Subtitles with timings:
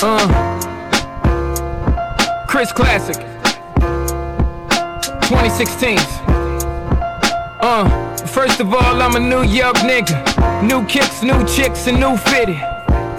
[0.00, 0.28] Uh.
[2.46, 3.16] Chris Classic.
[5.26, 5.98] 2016.
[7.60, 8.16] Uh.
[8.26, 10.62] First of all, I'm a New York nigga.
[10.62, 12.60] New kicks, new chicks, and new fitted.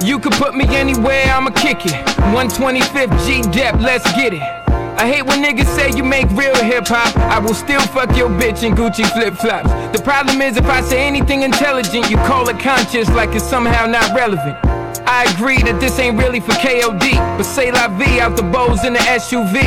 [0.02, 1.92] You could put me anywhere, I'ma kick it.
[2.32, 4.42] 125th G Dep, let's get it.
[4.42, 7.14] I hate when niggas say you make real hip hop.
[7.18, 9.70] I will still fuck your bitch in Gucci flip flops.
[9.98, 13.86] The problem is if I say anything intelligent, you call it conscious like it's somehow
[13.86, 14.69] not relevant.
[15.12, 18.86] I agree that this ain't really for KOD, but say la vie out the bows
[18.86, 19.66] in the SUV.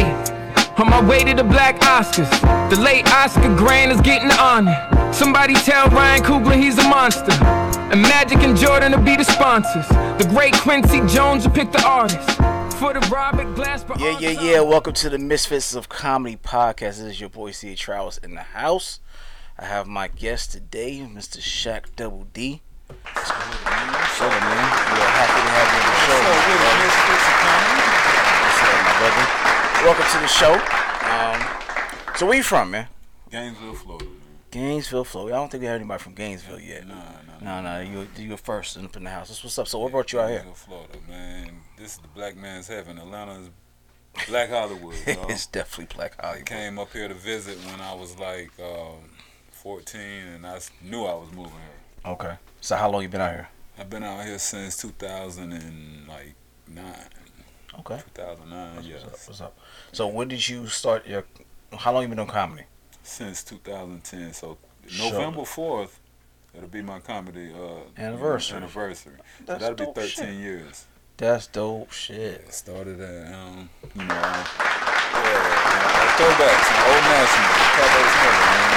[0.78, 2.30] On my way to the Black Oscars,
[2.70, 4.72] the late Oscar Grant is getting honored.
[5.12, 7.32] Somebody tell Ryan Coogler he's a monster.
[7.90, 9.88] And Magic and Jordan will be the sponsors.
[9.88, 12.30] The great Quincy Jones will pick the artist.
[12.78, 13.98] For the Robert Glasper.
[13.98, 14.60] Yeah, yeah, yeah.
[14.60, 16.98] Welcome to the Misfits of Comedy podcast.
[16.98, 17.74] This is your boy C.
[17.74, 19.00] Trowers in the house.
[19.58, 21.38] I have my guest today, Mr.
[21.40, 22.62] Shaq Double D.
[22.92, 23.88] What's good, man?
[23.92, 24.64] What's up, man?
[24.92, 26.20] We are happy to have you on the show.
[26.22, 26.88] my brother.
[28.42, 29.24] What's up, my brother?
[29.84, 30.54] Welcome to the show.
[31.08, 32.88] Um, so where you from, man?
[33.30, 34.04] Gainesville, Florida.
[34.04, 34.14] Man.
[34.50, 35.34] Gainesville, Florida.
[35.34, 36.86] I don't think we have anybody from Gainesville yet.
[36.86, 36.94] Nah,
[37.40, 39.28] No, nah, no, you you first up in the house.
[39.28, 39.66] That's what's up.
[39.68, 40.40] So what brought you out here?
[40.40, 41.50] Gainesville, Florida, man.
[41.78, 42.98] This is the black man's heaven.
[42.98, 43.50] Atlanta is
[44.28, 44.94] Black Hollywood.
[45.06, 46.46] It's definitely Black I Hollywood.
[46.46, 48.98] came up here to visit when I was like um,
[49.52, 52.12] 14, and I knew I was moving here.
[52.12, 52.34] Okay.
[52.62, 53.48] So how long you been out here?
[53.76, 56.34] I've been out here since 2009.
[57.80, 57.96] Okay.
[58.14, 59.02] 2009, What's yes.
[59.02, 59.10] up?
[59.10, 59.58] What's up?
[59.90, 61.24] So when did you start your?
[61.76, 62.62] How long you been doing comedy?
[63.02, 64.32] Since 2010.
[64.32, 65.10] So Sure.
[65.12, 65.90] November 4th,
[66.56, 68.58] it'll be my comedy uh, Anniversary.
[68.58, 69.14] Anniversary.
[69.44, 70.34] So that'll be 13 shit.
[70.34, 70.86] years.
[71.16, 72.46] That's dope shit.
[72.46, 74.44] It started at, um, you know, uh,
[75.18, 75.34] yeah,
[75.98, 78.70] uh, throwbacks, and old national, Carlos Miller, man,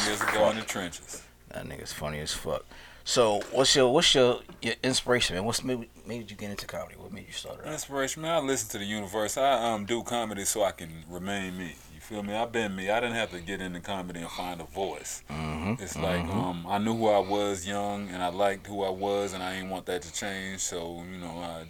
[0.00, 1.22] years ago in the trenches.
[1.48, 2.64] That nigga's funny as fuck.
[3.04, 5.44] So what's your what's your, your inspiration, man?
[5.44, 6.94] What's made, made you get into comedy?
[6.96, 7.66] What made you start it?
[7.66, 7.72] out?
[7.72, 9.36] Inspiration, man, I listen to the universe.
[9.36, 11.74] I um do comedy so I can remain me.
[11.92, 12.34] You feel me?
[12.34, 12.90] I've been me.
[12.90, 15.22] I didn't have to get into comedy and find a voice.
[15.28, 15.82] Mm-hmm.
[15.82, 19.32] It's like um I knew who I was young and I liked who I was
[19.32, 20.60] and I didn't want that to change.
[20.60, 21.64] So you know I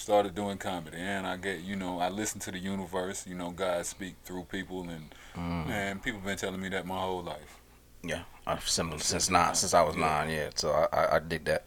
[0.00, 3.26] started doing comedy and I get you know I listen to the universe.
[3.26, 5.68] You know God speak through people and Mm-hmm.
[5.68, 7.60] man people been telling me that my whole life.
[8.02, 10.28] Yeah, I've similar since nine, since I was nine.
[10.28, 11.64] Yeah, so I, I, I dig that.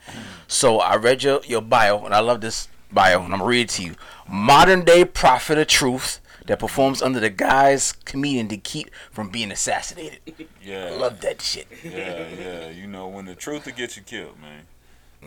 [0.48, 3.62] So I read your your bio, and I love this bio, and I'm gonna read
[3.62, 3.96] it to you.
[4.28, 9.50] Modern day prophet of truth that performs under the guise comedian to keep from being
[9.52, 10.20] assassinated.
[10.62, 10.92] Yeah.
[10.94, 12.70] I love that shit, yeah, yeah.
[12.70, 14.66] You know when the truth will get you killed, man.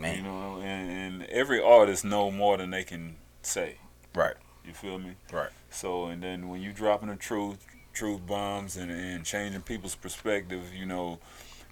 [0.03, 3.77] You know, and, and every artist know more than they can say.
[4.13, 4.35] Right,
[4.65, 5.15] You feel me?
[5.31, 5.49] right.
[5.69, 10.73] So and then when you dropping the truth, truth bombs and, and changing people's perspective,
[10.73, 11.19] you know,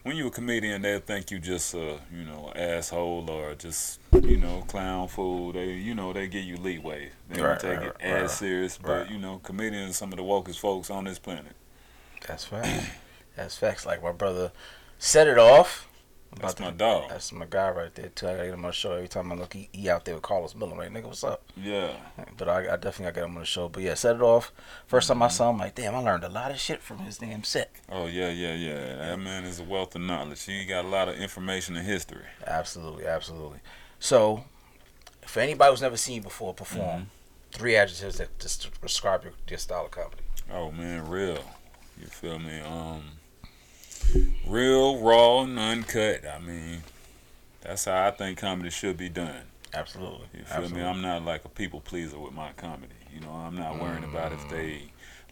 [0.04, 4.38] when you a comedian, they'll think you just a you know asshole or just you
[4.38, 5.52] know clown fool.
[5.54, 7.12] They you know they give you leeway.
[7.30, 8.78] They don't Right, take right, it right, as serious.
[8.78, 9.10] But right.
[9.10, 11.54] you know, comedians are some of the wokest folks on this planet.
[12.28, 12.90] That's facts.
[13.36, 13.86] That's facts.
[13.86, 14.52] Like my brother
[14.98, 15.88] set it off.
[16.40, 17.10] That's my dog.
[17.10, 18.28] That's my guy right there too.
[18.28, 19.54] I gotta get him on the show every time I look.
[19.54, 20.82] He, he out there with Carlos Miller.
[20.84, 21.44] I'm nigga, what's up?
[21.56, 21.92] Yeah.
[22.38, 23.70] But I, I definitely gotta get him on the show.
[23.70, 24.52] But yeah, set it off.
[24.92, 25.08] 1st Mm-hmm.
[25.14, 27.44] time I saw him, like, damn, I learned a lot of shit from his damn
[27.44, 27.72] set.
[27.90, 28.96] Oh yeah, yeah, yeah.
[28.98, 30.44] That man is a wealth of knowledge.
[30.44, 32.26] He got a lot of information and history.
[32.46, 33.60] Absolutely, absolutely.
[34.00, 34.44] So,
[35.26, 37.04] for anybody who's never seen you before perform, Mm-hmm.
[37.52, 40.22] three adjectives that just describe your, your style of comedy.
[40.54, 41.40] Oh man, real.
[42.00, 42.60] You feel me?
[42.60, 43.04] Um,
[44.48, 46.22] real, raw, and uncut.
[46.28, 46.84] I mean,
[47.62, 49.44] that's how I think comedy should be done.
[49.74, 50.28] Absolutely.
[50.34, 50.82] You feel absolutely.
[50.82, 50.88] me?
[50.88, 52.94] I'm not like a people pleaser with my comedy.
[53.14, 54.84] You know, I'm not worrying about if they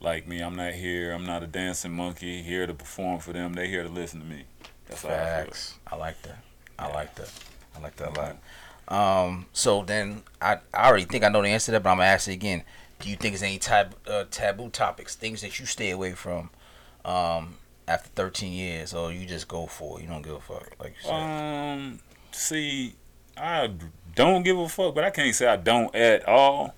[0.01, 0.41] like me.
[0.41, 1.11] I'm not here.
[1.11, 3.53] I'm not a dancing monkey here to perform for them.
[3.53, 4.43] They here to listen to me.
[4.87, 5.53] That's how I feel.
[5.87, 6.37] I like that.
[6.77, 6.93] I Yeah.
[6.93, 7.31] like that.
[7.75, 8.37] I like that a lot.
[8.87, 11.97] Um, so then I, I already think I know the answer to that, but I'm
[11.97, 12.63] gonna ask it again.
[12.99, 16.49] Do you think there's any tab, uh, taboo topics, things that you stay away from,
[17.05, 17.57] um,
[17.87, 20.03] after 13 years, or you just go for it?
[20.03, 21.13] You don't give a fuck, like you said.
[21.13, 21.99] Um,
[22.31, 22.95] see,
[23.37, 23.69] I
[24.15, 26.75] don't give a fuck, but I can't say I don't at all.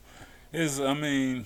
[0.54, 1.46] Is I mean,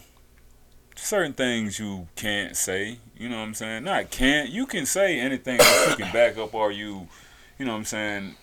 [0.96, 3.00] certain things you can't say.
[3.18, 3.84] You know what I'm saying?
[3.84, 4.50] Not can't.
[4.50, 7.08] You can say anything that you can back up, or you,
[7.58, 8.36] you know what I'm saying,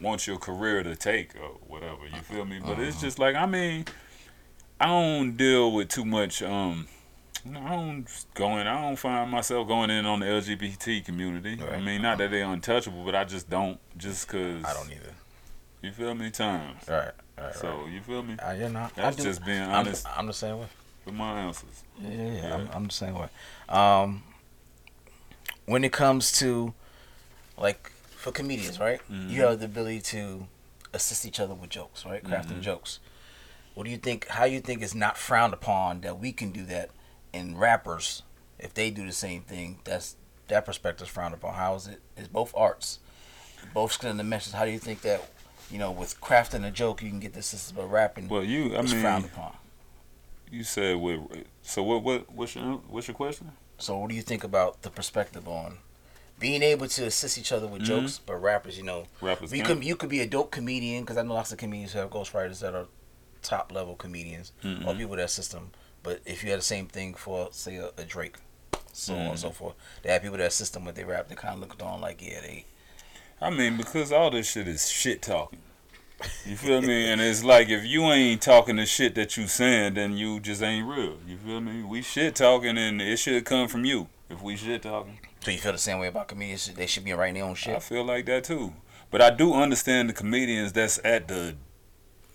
[0.00, 2.06] want your career to take or whatever.
[2.06, 2.60] You feel me?
[2.64, 3.84] But it's just like I mean,
[4.80, 6.42] I don't deal with too much.
[6.42, 6.88] Um,
[7.46, 8.66] I don't go in.
[8.66, 11.58] I don't find myself going in on the LGBT community.
[11.62, 13.78] I mean, not that they're untouchable, but I just don't.
[13.96, 15.14] Just cause I don't either.
[15.82, 16.30] you feel me?
[16.30, 16.82] Times.
[16.88, 17.90] Right, right, So right.
[17.92, 18.34] you feel me?
[18.38, 20.66] Uh, yeah, no, I That's just being I'm, honest I'm the same way.
[21.04, 21.84] with my answers.
[22.00, 22.32] Yeah, yeah, yeah.
[22.48, 22.54] Yeah.
[22.54, 23.28] I'm, I'm the same way.
[23.68, 24.22] Um,
[25.66, 26.72] when it comes to
[27.56, 29.00] like for comedians, right?
[29.10, 29.30] Mm-hmm.
[29.30, 30.46] You have the ability to
[30.92, 32.22] assist each other with jokes, right?
[32.22, 32.60] Crafting Mm-hmm.
[32.62, 33.00] jokes.
[33.74, 34.26] What do you think?
[34.28, 36.90] How you think it's not frowned upon that we can do that,
[37.32, 38.22] and rappers,
[38.58, 40.16] if they do the same thing, that's
[40.48, 41.54] that perspective's frowned upon.
[41.54, 42.00] How is it?
[42.16, 42.98] It's both arts,
[43.74, 44.54] both skill and dimensions.
[44.54, 45.22] How do you think that,
[45.70, 48.74] you know, with crafting a joke, you can get the assistance, but rapping Well, you,
[48.76, 49.52] I is frowned mean, upon.
[50.50, 51.20] you said with.
[51.62, 52.02] So what?
[52.02, 52.32] What?
[52.32, 53.52] What's your What's your question?
[53.80, 55.78] So, what do you think about the perspective on
[56.40, 58.00] being able to assist each other with Mm-hmm.
[58.00, 59.52] jokes, but rappers, you know, Rappers.
[59.52, 59.78] you can't?
[59.80, 62.10] could you could be a dope comedian because I know lots of comedians who have
[62.10, 62.86] ghostwriters that are
[63.42, 64.98] top level comedians or Mhm.
[64.98, 65.70] people that system.
[66.02, 68.36] But if you had the same thing for say a, a Drake,
[68.92, 71.54] so on and so forth, they have people that system with their rap, they kind
[71.54, 72.64] of looked on like yeah they
[73.40, 75.60] I mean, because all this shit is shit talking.
[76.44, 77.08] You feel me?
[77.08, 80.60] And it's like if you ain't talking the shit that you saying, then you just
[80.60, 81.18] ain't real.
[81.26, 81.84] You feel me?
[81.84, 84.08] We shit talking, and it should come from you.
[84.28, 86.66] If we shit talking, so you feel the same way about comedians.
[86.74, 87.76] They should be writing their own shit.
[87.76, 88.72] I feel like that too.
[89.10, 91.54] But I do understand the comedians that's at the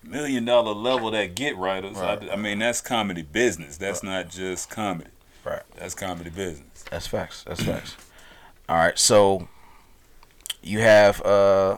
[0.04, 1.98] million dollar level that get writers.
[1.98, 2.22] Right.
[2.30, 3.78] I, I mean, that's comedy business.
[3.78, 5.10] That's not just comedy.
[5.46, 5.62] Right.
[5.76, 6.84] That's comedy business.
[6.90, 7.44] That's facts.
[7.48, 7.96] That's facts.
[8.70, 9.48] All right, so
[10.62, 11.78] you have uh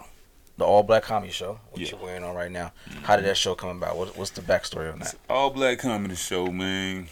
[0.57, 1.97] the all black comedy show, which Yeah.
[1.97, 2.71] you're wearing on right now.
[3.03, 3.97] How did that show come about?
[3.97, 5.15] What, what's the backstory on that?
[5.29, 7.07] All black comedy show, man.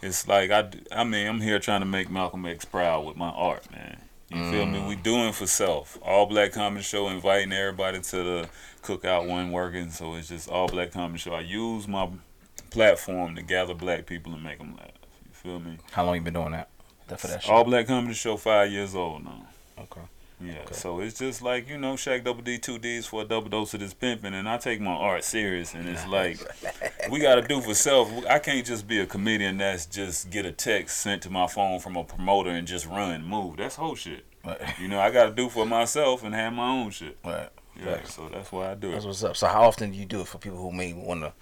[0.00, 3.28] It's like I, I mean, I'm here trying to make Malcolm X proud with my
[3.28, 4.00] art, man.
[4.30, 4.82] You feel me?
[4.88, 5.98] We doing for self.
[6.00, 8.48] All black comedy show, inviting everybody to the
[8.82, 9.90] cookout one working.
[9.90, 11.34] So it's just all black comedy show.
[11.34, 12.08] I use my
[12.70, 14.90] platform to gather black people and make them laugh.
[15.26, 15.78] You feel me?
[15.92, 16.68] How long you been doing that?
[17.08, 17.52] That for that show?
[17.52, 19.46] All black comedy show, five years old now.
[19.78, 20.00] okay.
[20.44, 20.74] Yeah, Okay.
[20.74, 23.74] so it's just like you know, Shaq Double D two D's for a double dose
[23.74, 26.40] of this pimping, and I take my art serious, and it's like
[27.12, 28.10] we got to do for self.
[28.28, 31.78] I can't just be a comedian that's just get a text sent to my phone
[31.78, 33.58] from a promoter and just run move.
[33.58, 34.24] That's whole shit.
[34.44, 34.60] Right.
[34.80, 37.16] You know, I got to do for myself and have my own shit.
[37.24, 37.48] Right.
[37.84, 38.92] Yeah, so that's why I do it.
[38.92, 39.36] That's what's up.
[39.36, 41.32] So how often do you do it for people who may want to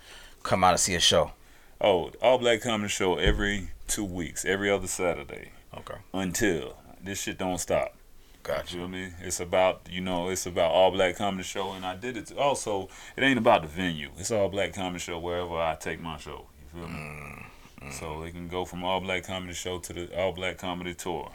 [0.43, 1.33] come out and see a show?
[1.81, 5.95] Oh, all black comedy show every two weeks, every other Saturday Okay.
[6.13, 7.95] until this shit don't stop.
[8.43, 8.75] Gotcha.
[8.75, 9.09] You feel me?
[9.21, 12.33] It's about you know, it's about all black comedy show, and I did it.
[12.37, 14.11] Also, it ain't about the venue.
[14.19, 16.47] It's all black comedy show wherever I take my show.
[16.75, 16.95] You feel me?
[16.97, 17.45] Mm,
[17.83, 17.93] mm.
[17.93, 21.31] So it can go from all black comedy show to the all black comedy tour,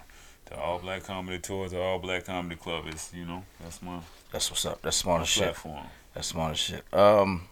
[0.47, 2.85] to all black comedy tour the all black comedy club.
[2.87, 3.99] It's you know, that's my,
[4.31, 4.81] That's what's up.
[4.81, 5.43] That's smart as shit.
[5.43, 5.85] platform.
[6.13, 6.83] That's smart as shit.
[6.93, 7.47] Um,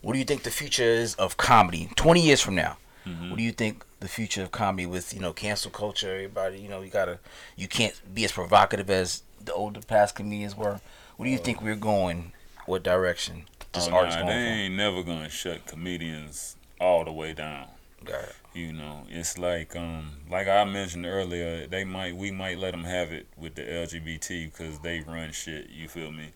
[0.00, 1.88] what do you think the future is of comedy?
[1.96, 2.76] Twenty years from now,
[3.06, 3.30] Mhm.
[3.30, 6.12] what do you think the future of comedy with you know cancel culture?
[6.12, 7.18] Everybody, you know, you gotta,
[7.56, 10.80] you can't be as provocative as the older past comedians were.
[11.16, 12.32] What do you think we're going?
[12.66, 14.34] What direction this Oh, art's nah, going?
[14.36, 17.68] they ain't never gonna shut comedians all the way down.
[18.04, 18.34] Got it.
[18.52, 22.84] You know, it's like um like I mentioned earlier, they might we might let them
[22.84, 25.70] have it with the LGBT because they run shit.
[25.70, 26.28] You feel me?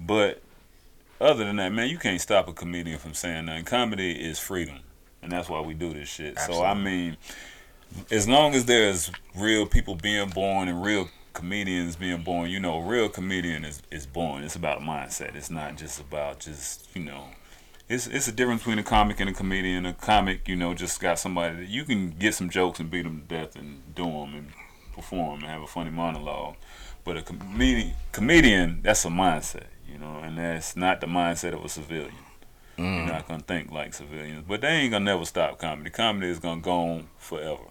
[0.00, 0.42] But
[1.20, 3.64] other than that, man, you can't stop a comedian from saying nothing.
[3.64, 4.78] Comedy is freedom,
[5.22, 6.38] and that's why we do this shit.
[6.38, 7.16] So I mean,
[8.10, 12.80] as long as there's real people being born and real comedians being born, you know,
[12.80, 14.42] a real comedian is is born.
[14.42, 15.34] It's about a mindset.
[15.34, 17.24] It's not just about just you know
[17.88, 19.86] it's it's a difference between a comic and a comedian.
[19.86, 23.02] A comic, you know, just got somebody that you can get some jokes and beat
[23.02, 24.48] them to death and do them and
[24.94, 26.56] perform and have a funny monologue.
[27.04, 31.64] But a comedian, comedian, that's a mindset, you know, and that's not the mindset of
[31.64, 32.12] a civilian.
[32.76, 33.06] You're Mm.
[33.06, 35.90] not gonna think like civilians, but they ain't gonna never stop comedy.
[35.90, 37.64] Comedy is gonna go on forever.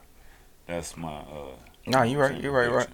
[0.66, 1.20] That's my.
[1.20, 2.42] uh No, you're right.
[2.42, 2.70] You're right.
[2.72, 2.88] Right.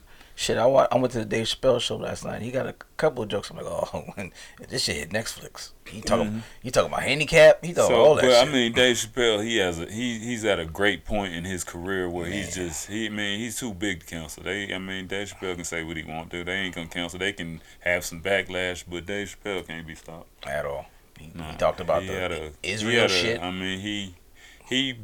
[0.43, 2.41] Shit, I, wa- I went to the Dave Chappelle show last night.
[2.41, 3.49] He got a couple of jokes.
[3.49, 4.03] I'm like, oh,
[4.69, 5.71] this shit hit Netflix.
[5.87, 6.41] He talking, Mhm.
[6.61, 7.63] he talking about handicap.
[7.63, 8.47] He talking So, all that but shit.
[8.49, 11.63] I mean, Dave Chappelle, he has a he he's at a great point in his
[11.63, 14.43] career where he's just he I mean he's too big to cancel.
[14.43, 16.43] They I mean Dave Chappelle can say what he want to.
[16.43, 17.19] They ain't gonna cancel.
[17.19, 20.27] They can have some backlash, but Dave Chappelle can't be stopped.
[20.45, 20.87] at all.
[21.17, 23.41] He, he talked about he the a- Israel shit.
[23.41, 24.15] I mean he
[24.67, 24.97] he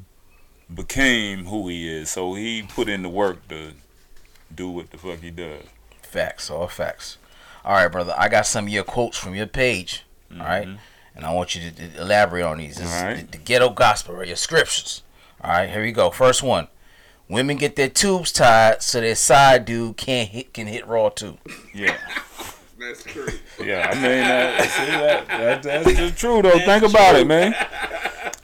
[0.73, 3.73] became who he is, so he put in the work to
[4.53, 5.63] do what the fuck he does.
[6.01, 7.17] Facts, all facts.
[7.63, 8.13] All right, brother.
[8.17, 10.05] I got some of your quotes from your page.
[10.31, 10.77] All right, Mhm.
[11.15, 12.77] and I want you to, to elaborate on these.
[12.77, 13.31] This All right.
[13.31, 14.27] the, the ghetto gospel, right?
[14.27, 15.03] Your scriptures.
[15.43, 16.09] All right, here we go.
[16.11, 16.67] First one.
[17.27, 21.37] Women get their tubes tied so their side dude can't hit can hit raw too.
[21.73, 21.95] Yeah.
[22.79, 23.27] That's true.
[23.61, 26.57] Yeah, I mean, that, see, that, that, that's just true, though.
[26.59, 27.53] Think about it, man.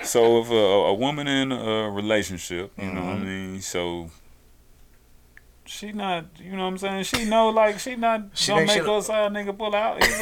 [0.03, 4.11] So, if a, a woman in a relationship, you know what I mean, so
[5.65, 7.03] she not, you know what I'm saying?
[7.03, 10.01] She know, like, she not She gonna make make sure- side uh, nigga pull out.
[10.03, 10.17] either.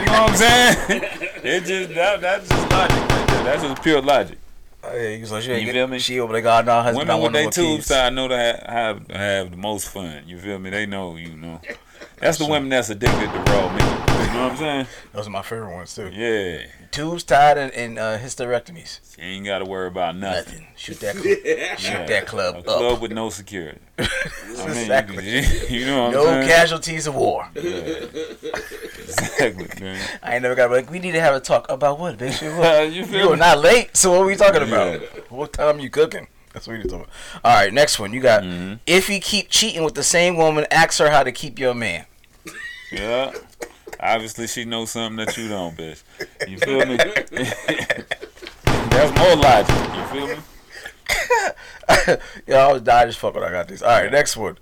[0.00, 0.76] You know what I'm saying?
[1.44, 3.44] it just, that, that's just logic right there.
[3.44, 4.38] That's just pure logic.
[4.84, 5.98] Oh, hey, so she ain't You get- feel me?
[5.98, 7.88] She over there, God, no, husband, Women with want their no tubes kids.
[7.88, 10.22] tied know that ha- have, have the most fun.
[10.26, 10.70] You feel me?
[10.70, 11.60] They know, you know.
[12.18, 13.82] That's the women that's addicted to raw meat.
[13.82, 14.86] You know what I'm saying?
[15.12, 16.10] Those are my favorite ones too.
[16.12, 16.66] Yeah.
[16.90, 19.00] Tubes tied and, and uh, hysterectomies.
[19.18, 20.54] You ain't got to worry about nothing.
[20.60, 20.66] Nothing.
[20.76, 21.16] Shoot that.
[21.16, 21.24] Club,
[21.78, 22.06] shoot Yeah.
[22.06, 22.64] that club A up.
[22.64, 23.78] club with no security.
[23.98, 24.02] I
[24.66, 25.28] mean, exactly.
[25.30, 26.48] you, can- you know what no I'm saying?
[26.48, 27.48] casualties of war.
[27.54, 30.18] Exactly, man.
[30.22, 32.40] I ain't never got like we need to have a talk about what, bitch.
[32.42, 35.00] You, you you feel are not late, so what are we talking about?
[35.00, 35.06] Yeah.
[35.28, 36.28] What time you cooking?
[36.56, 37.10] That's what you talking about.
[37.44, 38.14] All right, next one.
[38.14, 38.76] You got Mm-hmm.
[38.86, 42.06] if you keep cheating with the same woman, ask her how to keep your man.
[42.90, 43.32] Yeah.
[44.00, 46.02] Obviously, she knows something that you don't, bitch.
[46.48, 46.96] You feel me?
[48.90, 49.76] That's more logic.
[49.94, 52.16] You feel me?
[52.46, 53.82] Yo, I was dying as fuck when I got this.
[53.82, 54.56] All right, next one.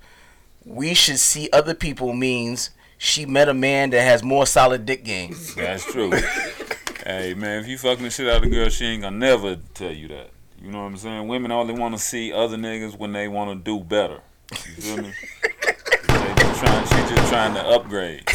[0.65, 5.05] We should see other people means she met a man that has more solid dick
[5.05, 5.37] game.
[5.55, 6.11] That's true.
[7.07, 9.59] hey, man, if you fucking the shit out of a girl, she ain't gonna never
[9.75, 10.31] tell you that.
[10.65, 11.29] You know what I'm saying?
[11.29, 14.21] Women only want to see other niggas when they want to do better.
[14.51, 15.13] You feel me?
[16.07, 18.29] trying, she just trying to upgrade.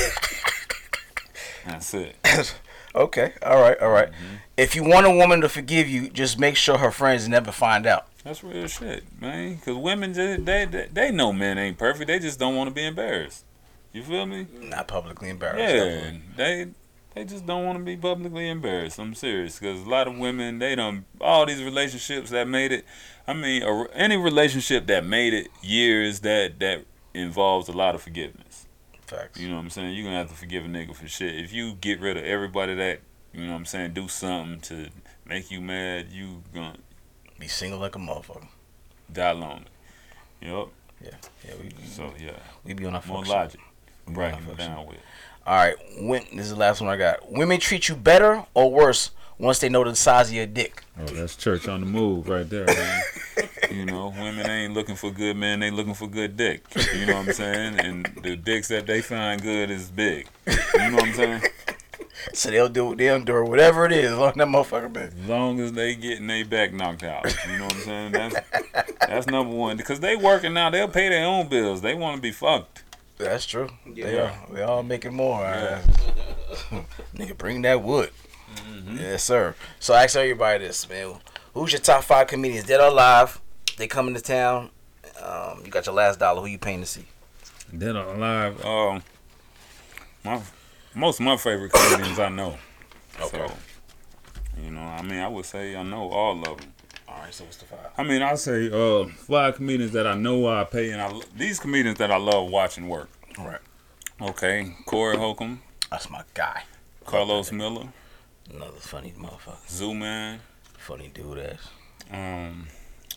[1.66, 2.16] That's it.
[2.96, 4.10] Okay, all right, all right.
[4.10, 4.36] Mm-hmm.
[4.58, 7.86] If you want a woman to forgive you, just make sure her friends never find
[7.86, 8.08] out.
[8.24, 9.58] That's real shit, man.
[9.58, 12.08] Because women, just, they, they they know men ain't perfect.
[12.08, 13.46] They just don't want to be embarrassed.
[13.94, 14.48] You feel me?
[14.60, 15.60] Not publicly embarrassed.
[15.60, 16.74] Yeah, definitely.
[17.20, 18.98] They just don't want to be publicly embarrassed.
[18.98, 22.86] I'm serious because a lot of women they don't all these relationships that made it.
[23.28, 28.02] I mean, a, any relationship that made it years that that involves a lot of
[28.02, 28.68] forgiveness.
[29.06, 29.38] Facts.
[29.38, 29.96] You know what I'm saying?
[29.96, 31.36] You're gonna have to forgive a nigga for shit.
[31.36, 33.02] If you get rid of everybody that
[33.34, 34.88] you know what I'm saying, do something to
[35.26, 36.78] make you mad, you gonna
[37.38, 38.48] Be single like a motherfucker.
[39.12, 39.66] die lonely.
[40.42, 40.70] Yup.
[41.04, 41.10] Yeah,
[41.46, 41.54] Yeah.
[41.62, 42.32] we, So yeah,
[42.64, 43.60] we be on our more logic.
[44.08, 44.68] We be on our Breaking it fuck shit.
[44.70, 44.98] down with.
[45.46, 47.32] All right, when this is the last one I got.
[47.32, 50.84] Women treat you better or worse once they know the size of your dick.
[51.00, 53.02] Oh, that's church on the move right there, man.
[53.72, 56.64] you know, women ain't looking for good men, they looking for good dick.
[56.94, 57.80] You know what I'm saying?
[57.80, 60.28] And the dicks that they find good is big.
[60.46, 61.42] You know what I'm saying?
[62.34, 65.14] So they'll do they'll endure whatever it is as long as that motherfucker big.
[65.24, 67.26] As long as they getting their back knocked out.
[67.50, 68.12] You know what I'm saying?
[68.12, 68.36] That's
[69.08, 69.78] that's number one.
[69.78, 71.82] Because they working now, they'll pay their own bills.
[71.82, 72.84] They want to be fucked.
[73.20, 73.70] That's true.
[73.86, 74.34] They Yeah.
[74.50, 74.54] are.
[74.56, 75.42] They all making more.
[75.42, 75.82] Yeah.
[77.16, 78.12] Nigga, bring that wood.
[78.94, 79.56] Yes, sir.
[79.80, 81.16] So I ask everybody this, man.
[81.54, 83.40] Who's your top five comedians, dead or alive?
[83.78, 84.72] They coming to town.
[85.22, 86.42] Um, you got your last dollar.
[86.42, 87.06] Who you paying to see?
[87.78, 88.66] Dead or alive.
[88.66, 89.04] Um,
[90.24, 90.42] my
[90.96, 92.58] most of my favorite comedians I know.
[93.22, 93.46] Okay.
[93.48, 93.54] So,
[94.64, 96.74] you know, I mean, I would say I know all of them.
[97.20, 97.34] All right.
[97.34, 97.80] So what's the five?
[97.98, 101.60] I mean, I say uh, five comedians that I know I pay, and I these
[101.60, 103.10] comedians that I love watching work.
[103.38, 103.60] All right.
[104.22, 105.62] Okay, Corey Holcomb,
[105.92, 106.64] That's my guy.
[107.06, 107.88] Carlos Miller,
[108.54, 109.68] Another funny motherfucker.
[109.68, 110.40] Zooman.
[110.78, 111.70] Funny dude ass.
[112.12, 112.68] Um,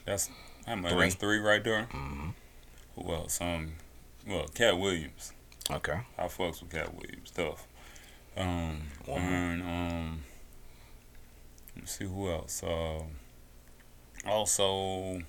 [0.04, 0.30] that's
[0.66, 0.92] how much?
[0.92, 1.00] Three.
[1.00, 1.88] That's three right there.
[1.92, 2.30] Mm-hmm.
[2.96, 3.40] Who else?
[3.40, 3.72] Um,
[4.26, 5.32] well, Katt Williams.
[5.70, 6.00] Okay.
[6.18, 7.66] I fucks with Katt Williams stuff.
[8.36, 10.24] Um, One and um,
[11.76, 12.62] let's see who else.
[12.62, 13.02] Uh,
[14.26, 15.20] also,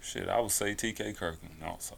[0.00, 1.12] shit, I would say T.K.
[1.12, 1.56] Kirkland.
[1.64, 1.96] Also,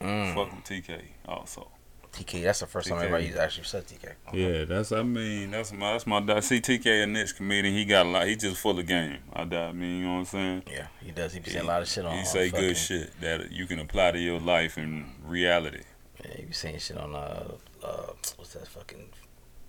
[0.00, 0.34] Mm.
[0.34, 1.00] fuck with T.K.
[1.26, 1.68] Also.
[2.12, 2.42] TK.
[2.42, 3.04] That's the first time TK.
[3.04, 4.12] everybody actually said TK.
[4.34, 7.72] Yeah, that's I mean that's my that's my I see TK a niche comedian.
[7.74, 8.26] He got a lot.
[8.26, 9.20] He just full of game.
[9.32, 10.62] I, doubt- I mean you know what I'm saying.
[10.70, 11.32] Yeah, he does.
[11.32, 12.18] He be saying a lot of shit on.
[12.18, 15.80] He say fucking- good shit that you can apply to your life and reality.
[16.22, 19.08] Yeah, he be saying shit on uh, uh what's that fucking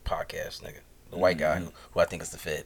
[0.03, 0.80] podcast, nigga?
[1.12, 2.65] The white guy who, who I think is the Fed.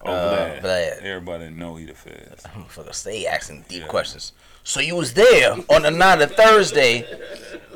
[0.00, 0.62] Oh, Uh, Vlad.
[0.62, 1.02] Vlad.
[1.02, 2.44] Everybody know he the feds.
[2.54, 3.88] I'm Motherfucker, stay asking deep Yeah.
[3.88, 4.32] questions.
[4.64, 7.04] So you was there on the night of Thursday.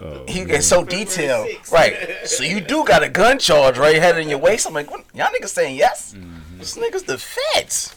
[0.00, 2.26] Oh, He gets so detailed, right?
[2.29, 4.67] So you do got a gun charge right head in your waist.
[4.67, 5.05] I'm like, what?
[5.14, 6.12] y'all niggas saying yes?
[6.17, 6.59] Mm-hmm.
[6.59, 7.95] This nigga's the feds.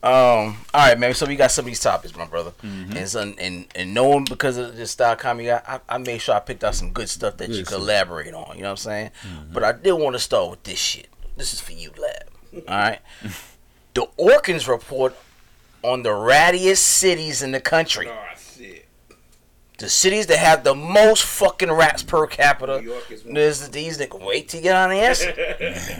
[0.00, 0.56] Um.
[0.72, 1.12] All right, man.
[1.14, 2.96] So we got some of these topics, my brother, Mm-hmm.
[2.96, 6.36] and so, and and knowing because of this style comedy, I, I I made sure
[6.36, 8.54] I picked out some good stuff that you Good could elaborate on.
[8.56, 9.10] You know what I'm saying?
[9.26, 9.52] Mm-hmm.
[9.52, 11.08] But I did want to start with this shit.
[11.36, 12.64] This is for you, lab.
[12.68, 13.00] All right.
[13.98, 15.16] the Orkin's report
[15.82, 18.06] on the rattiest cities in the country.
[18.08, 18.86] Oh shit.
[19.78, 22.80] The cities that have the most fucking rats per capita.
[22.80, 23.34] New York is one.
[23.34, 24.24] These niggas.
[24.24, 25.32] Wait till you get on the answer.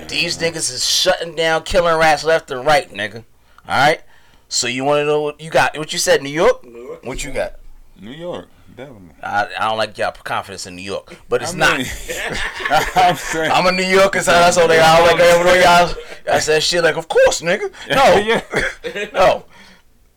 [0.09, 3.25] these niggas is shutting down, killing rats left and right, nigga.
[3.67, 4.03] All right.
[4.49, 5.77] So you want to know what you got?
[5.77, 6.65] What you said, New York?
[6.65, 7.37] New York What is you one.
[7.37, 7.53] got?
[8.01, 9.11] New York, definitely.
[9.23, 11.81] I, I don't like y'all confidence in New York, but it's I not.
[12.97, 13.51] I'm saying.
[13.55, 15.95] I'm a New Yorker, so that's all they all like everybody y'all.
[16.33, 17.71] I said shit like, of course, nigga.
[17.91, 19.45] No, no.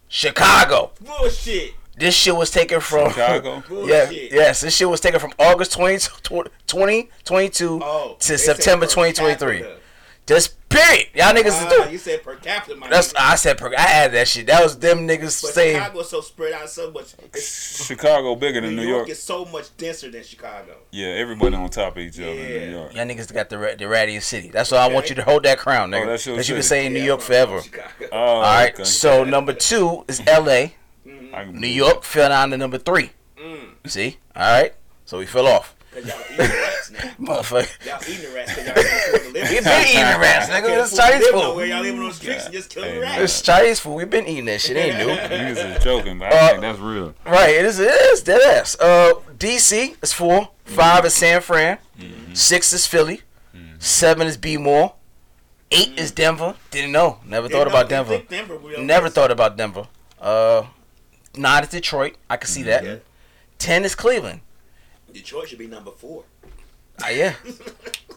[0.08, 0.92] Chicago.
[1.02, 1.74] Bullshit.
[1.98, 3.56] This shit was taken from Chicago.
[3.86, 4.32] Yeah, Bullshit.
[4.32, 9.60] yes, this shit was taken from August 20, 2022 Oh, to September 2023.
[9.60, 9.78] capita.
[10.72, 11.08] Just Period.
[11.16, 11.92] Y'all niggas Ah, is do.
[11.92, 13.20] you said per capita, my That's nigga.
[13.32, 13.58] I said.
[13.58, 14.48] per- I added that shit.
[14.48, 15.78] That was them niggas But saying.
[15.78, 17.14] Chicago's so spread out so much.
[17.34, 19.10] It's, Chicago bigger than New New York York.
[19.10, 20.76] is so much denser than Chicago.
[20.92, 22.94] Yeah, everybody on top of each other in New York.
[22.96, 24.50] Y'all niggas got the ra- the rattiest city.
[24.50, 26.04] That's why I want you to hold that crown, nigga.
[26.04, 26.82] Oh, that's your that you can city.
[26.82, 27.62] say in New York forever.
[28.12, 28.74] Oh, All right.
[28.74, 28.84] okay.
[28.84, 30.76] So number two is L.A.
[31.34, 33.12] I can New York fell down to number three.
[33.88, 34.18] See?
[34.36, 34.74] All right.
[35.06, 35.76] So we fell off.
[35.94, 37.00] Cause y'all eating rats now.
[37.20, 37.86] Motherfucker.
[37.86, 39.50] Y'all eating the rats because y'all can't afford to live.
[39.50, 40.68] We been eating rats, Y'all nigga.
[40.68, 41.40] can't It's afford to Chinese food.
[41.40, 41.66] nowhere.
[41.66, 43.22] Y'all living on the streets and just killing Hey, rats.
[43.22, 43.94] It's Chinese food.
[43.96, 44.78] We've been eating that shit.
[44.78, 45.06] Ain't new.
[45.16, 47.14] Niggas is joking, but Uh, I think that's real.
[47.26, 47.80] Right, it is.
[47.80, 48.78] It is dead ass.
[48.80, 50.50] Uh, DC is four.
[50.66, 51.78] Five is San Fran.
[52.34, 53.22] Six is Philly.
[53.80, 54.94] Seven is B More.
[55.72, 56.56] Eight is Denver.
[56.70, 57.20] Didn't know.
[57.26, 58.22] Never thought about Denver.
[58.30, 59.14] Denver we Never miss.
[59.14, 59.88] thought about Denver.
[60.20, 60.64] Uh,
[61.36, 62.16] nine is Detroit.
[62.30, 62.84] I can see that.
[62.86, 62.96] Yeah.
[63.58, 64.42] Ten is Cleveland.
[65.14, 66.24] Detroit should be number four.
[67.04, 67.34] Uh, yeah.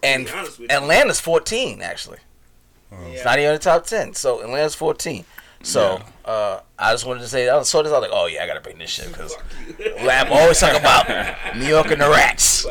[0.02, 0.32] And be
[0.64, 0.66] you.
[0.68, 2.18] Atlanta's fourteen actually.
[2.92, 3.24] It's Yeah.
[3.24, 4.12] not even in the top ten.
[4.12, 5.24] So Atlanta's fourteen.
[5.62, 7.90] So uh, I just wanted to say I saw this.
[7.90, 10.06] I was like, oh yeah, I gotta bring this shit because Fuck you.
[10.06, 11.08] Lab always talk about
[11.56, 12.66] New York and the rats.
[12.66, 12.70] I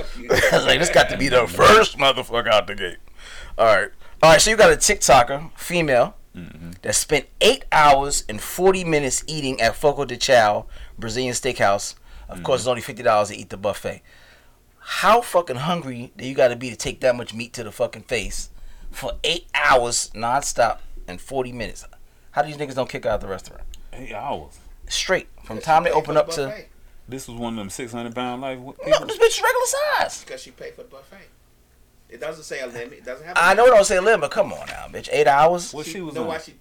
[0.57, 2.97] was like, this got to be the first motherfucker out the gate.
[3.57, 3.89] All right.
[4.21, 6.15] All right, so you got a TikToker, female,
[6.83, 11.95] that spent eight hours and 40 minutes eating at Fogo de Chao, Brazilian steakhouse.
[12.33, 14.01] Of course, it's only $50 to eat the buffet.
[14.79, 17.71] How fucking hungry do you got to be to take that much meat to the
[17.71, 18.49] fucking face
[18.91, 21.85] for eight hours nonstop and 40 minutes?
[22.31, 23.63] How do these niggas don't kick out the restaurant?
[23.93, 24.59] Eight hours.
[24.89, 25.27] Straight.
[25.43, 26.65] From time they open up to.
[27.07, 29.05] This was one of them 600 pound life No, people.
[29.07, 29.65] this bitch is regular
[29.99, 30.23] size.
[30.23, 31.17] Because she paid for the buffet.
[32.09, 32.93] It doesn't say a limit.
[32.93, 33.35] It doesn't have.
[33.37, 35.09] I know it don't say a limit, but come on now, bitch.
[35.11, 35.73] Eight hours?
[35.73, 36.27] What she was know on?
[36.27, 36.53] why she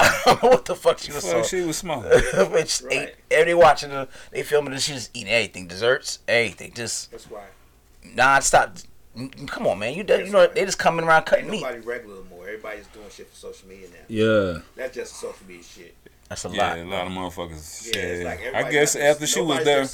[0.00, 2.10] I don't know what the fuck she was Fuck, she was smoking.
[2.20, 3.08] bitch, Right.
[3.08, 7.24] ate, every watching her, they filming this, she just eating everything, desserts, everything, just That's
[7.30, 7.44] why.
[8.14, 8.76] non-stop.
[9.16, 11.62] Mm, Come on, man, you done- you know they just coming around Ain't cutting meat.
[11.62, 12.44] nobody regular anymore.
[12.46, 13.96] Everybody's doing shit for social media now.
[14.08, 14.60] Yeah.
[14.76, 15.94] That's just social media shit.
[16.28, 16.78] That's a Yeah, lot.
[16.78, 17.86] a lot of motherfuckers.
[17.94, 19.84] Yeah, it's Yeah, like I guess not- after she was there,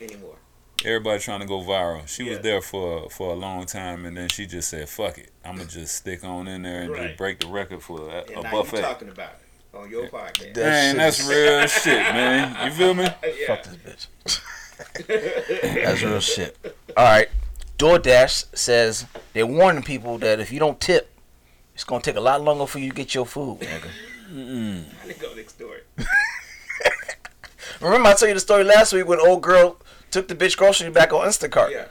[0.00, 0.36] anymore.
[0.84, 2.08] everybody trying to go viral.
[2.08, 5.30] She was there for for a long time, and then she just said, "Fuck it,
[5.44, 7.02] I'm gonna just stick on in there and Right.
[7.08, 9.38] just break the record for a, And a now buffet." you talking about it
[9.74, 10.54] on your podcast.
[10.54, 12.66] That Man, that's real shit, man.
[12.66, 13.04] You feel me?
[13.04, 13.46] yeah.
[13.46, 14.40] Fuck this bitch.
[15.84, 16.56] That's real shit.
[16.96, 17.28] All right.
[17.78, 21.10] DoorDash says they're warning people that if you don't tip,
[21.74, 23.60] it's gonna take a lot longer for you to get your food.
[23.60, 23.88] Nigga.
[24.30, 25.76] I didn't go next door.
[27.80, 29.78] Remember I told you the story last week when old girl
[30.10, 31.70] took the bitch grocery back on Instacart.
[31.70, 31.86] Yeah.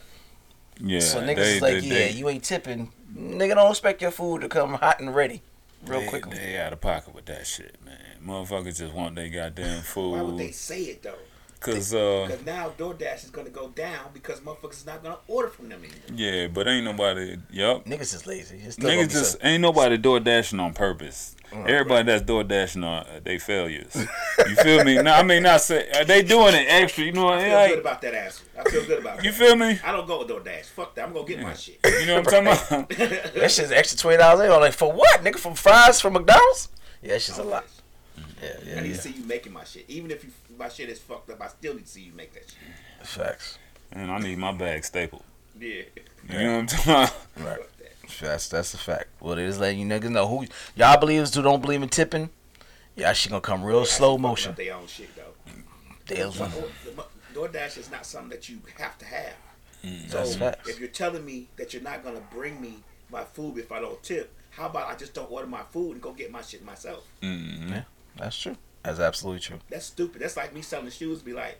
[0.79, 0.99] Yeah.
[0.99, 2.91] So niggas they, is like, they, yeah, they, you ain't tipping.
[3.15, 5.41] Nigga, don't expect your food to come hot and ready
[5.85, 6.37] real they, quickly.
[6.37, 7.97] They out of pocket with that shit, man.
[8.25, 10.11] Motherfuckers just want their goddamn food.
[10.11, 11.15] Why would they say it though?
[11.61, 15.47] Cause uh, Because now DoorDash is gonna go down because motherfuckers is not gonna order
[15.47, 15.99] from them anymore.
[16.15, 17.37] yeah, but ain't nobody.
[17.51, 17.85] Yup.
[17.85, 18.59] Niggas is lazy.
[18.71, 21.35] Still Niggas just some- ain't nobody door dashing on purpose.
[21.53, 23.93] Everybody that's door dashing on uh, they failures.
[24.47, 25.01] you feel me?
[25.01, 27.03] No, I mean not say uh, they doing it extra.
[27.03, 27.45] You know what I am?
[27.45, 27.69] I feel mean?
[27.75, 28.43] good about that answer.
[28.57, 29.25] I feel good about it.
[29.25, 29.37] you that.
[29.37, 29.79] feel me?
[29.83, 30.65] I don't go with DoorDash.
[30.67, 31.05] Fuck that.
[31.05, 31.77] I'm gonna get my shit.
[31.85, 32.89] You know what I'm talking about?
[33.35, 34.49] that shit's extra twenty dollars.
[34.49, 35.35] I'm like, for what, nigga?
[35.37, 36.69] From fries from McDonald's?
[37.03, 37.65] Yeah, that shit's a lot.
[38.41, 38.95] Yeah, I need yeah.
[38.95, 39.85] to see you making my shit.
[39.87, 42.33] Even if you, my shit is fucked up, I still need to see you make
[42.33, 43.07] that shit.
[43.07, 43.57] Facts.
[43.91, 45.23] And I need my bag stapled.
[45.59, 45.83] Yeah.
[46.29, 46.91] You know what I'm talking
[47.37, 47.57] about?
[47.59, 47.59] Right.
[48.19, 49.07] That's that's a fact.
[49.19, 52.29] Well, it is letting you niggas know who y'all believers who don't believe in tipping.
[52.95, 54.53] Yeah, she gonna come real slow motion.
[54.55, 55.33] They own shit though.
[56.07, 56.33] They'll-
[57.33, 59.33] DoorDash is not something that you have to have.
[60.09, 60.69] so That's facts.
[60.69, 64.01] if you're telling me that you're not gonna bring me my food if I don't
[64.03, 67.07] tip, how about I just don't order my food and go get my shit myself?
[67.21, 67.77] Mm-hmm.
[68.17, 68.57] That's true.
[68.83, 69.59] That's absolutely true.
[69.69, 70.21] That's stupid.
[70.21, 71.21] That's like me selling shoes.
[71.21, 71.59] Be like,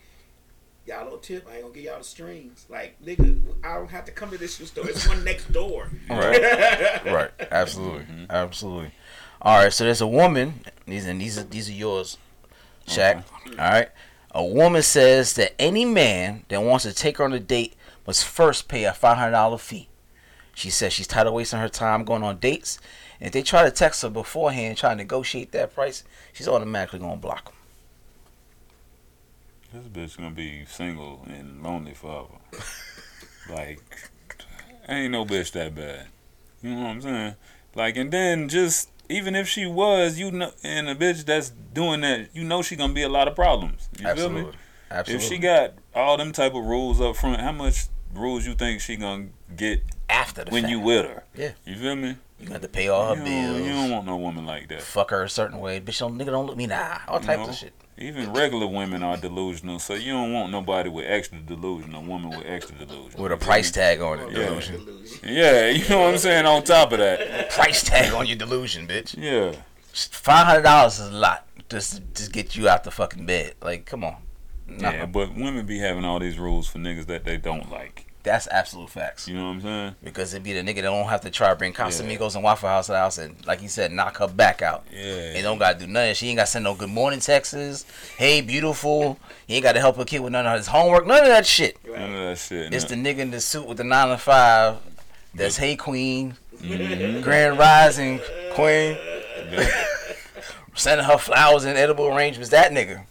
[0.86, 1.48] y'all don't tip.
[1.50, 2.66] I ain't gonna give y'all the strings.
[2.70, 4.90] Like, nigga, I don't have to come to this shoe store.
[4.90, 5.90] It's one next door.
[6.10, 6.42] Right.
[7.06, 7.32] right.
[7.52, 8.02] Absolutely.
[8.02, 8.26] Mm-hmm.
[8.30, 8.92] Absolutely.
[9.42, 9.74] All right.
[9.74, 10.62] So there's a woman.
[10.86, 12.18] These and these are these are yours,
[12.88, 13.24] Shaq.
[13.24, 13.60] Mm-hmm.
[13.60, 13.90] All right.
[14.34, 17.76] A woman says that any man that wants to take her on a date
[18.08, 19.88] must first pay a five hundred dollar fee.
[20.54, 22.80] She says she's tired of wasting her time going on dates.
[23.20, 27.00] And if they try to text her beforehand, try to negotiate that price, she's automatically
[27.00, 27.54] gonna block them.
[29.94, 32.28] This bitch gonna be single and lonely forever.
[33.50, 33.82] like,
[34.90, 36.08] ain't no bitch that bad.
[36.62, 37.36] You know what I'm saying?
[37.74, 42.02] Like, and then just even if she was, you know, and a bitch that's doing
[42.02, 43.88] that, you know, she gonna be a lot of problems.
[44.00, 44.40] You feel me?
[44.40, 44.58] Absolutely.
[44.92, 45.26] Absolutely.
[45.26, 48.82] If she got all them type of rules up front, how much rules you think
[48.82, 51.24] she gonna get after the when fact, you with her?
[51.36, 51.52] Yeah.
[51.65, 52.15] You feel me?
[52.39, 53.58] you got to pay all her you, bills.
[53.58, 54.82] don't, you don't want no woman like that.
[54.82, 55.80] fuck her a certain way.
[55.80, 56.97] Bitch, don't nigga don't look me nah.
[57.08, 57.50] All types know?
[57.50, 57.74] of shit.
[57.97, 62.32] Even regular women are delusional, so you don't want nobody with extra delusion, a woman
[62.32, 63.21] with extra delusion.
[63.21, 64.32] With a price tag on it.
[64.32, 64.45] Yeah.
[64.45, 64.84] delusion.
[64.84, 65.19] Delusion.
[65.24, 66.45] Yeah, you know what I'm saying.
[66.47, 69.15] On top of that, Price tag on your delusion, bitch.
[69.17, 69.54] yeah.
[69.93, 73.54] Five hundred dollars is a lot just to just get you out the fucking bed.
[73.62, 74.15] Like, come on.
[74.65, 78.08] No, Yeah, but women be having all these rules for niggas that they don't like.
[78.24, 79.28] That's absolute facts.
[79.28, 79.96] You know what I'm saying?
[80.04, 82.70] Because it'd be the nigga that don't have to try to bring Casamigos and Waffle
[82.70, 84.84] House to the house and, like you said, knock her back out.
[84.92, 85.34] Yeah.
[85.34, 86.14] They don't gotta do nothing.
[86.16, 87.86] She ain't gotta send no good morning texts.
[88.18, 89.18] Hey, beautiful.
[89.48, 91.08] He ain't gotta help her kid with none of his homework.
[91.08, 91.78] None of that shit.
[91.86, 92.74] None of that shit.
[92.74, 92.96] It's no.
[92.96, 94.78] the nigga in the suit with the nine to five.
[95.34, 97.24] That's hey queen, Mhm.
[97.24, 98.20] grand rising
[98.54, 98.98] queen.
[100.76, 102.50] Sending her flowers and edible arrangements.
[102.52, 103.04] That nigga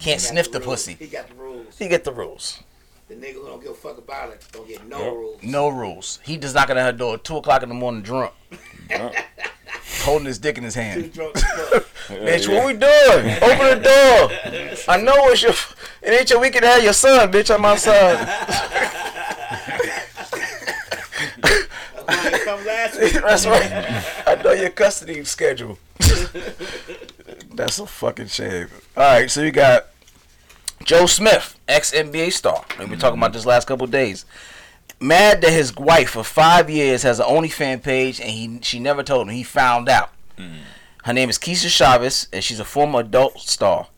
[0.00, 0.86] can't sniff the rules.
[0.86, 0.96] pussy.
[0.98, 1.78] He got the rules.
[1.78, 2.62] He get the rules.
[3.10, 5.12] The nigga who don't give a fuck about it don't get no Yep.
[5.12, 5.42] rules.
[5.42, 6.20] No rules.
[6.22, 8.32] He just knocking at her door at two o'clock in the morning drunk,
[8.88, 9.10] Yeah.
[10.02, 11.12] holding his dick in his Too hand.
[11.12, 11.34] drunk.
[12.06, 12.54] Bitch, yeah.
[12.54, 13.36] what we doing?
[13.42, 14.84] Open the door.
[14.88, 15.52] I know it's your.
[16.02, 17.52] It ain't your weekend to have your son, bitch.
[17.52, 18.16] I'm outside.
[22.44, 23.12] Come last week.
[23.14, 23.70] That's right.
[24.26, 25.78] I know your custody schedule.
[27.54, 28.68] That's a fucking shame.
[28.96, 29.86] All right, so you got
[30.84, 32.64] Joe Smith, ex NBA star.
[32.78, 34.24] We've been talking about this last couple days.
[34.98, 39.02] Mad that his wife for five years has an OnlyFans page and he she never
[39.02, 39.34] told him.
[39.34, 40.10] He found out.
[41.04, 43.88] Her name is Kisha Chavis and she's a former adult star.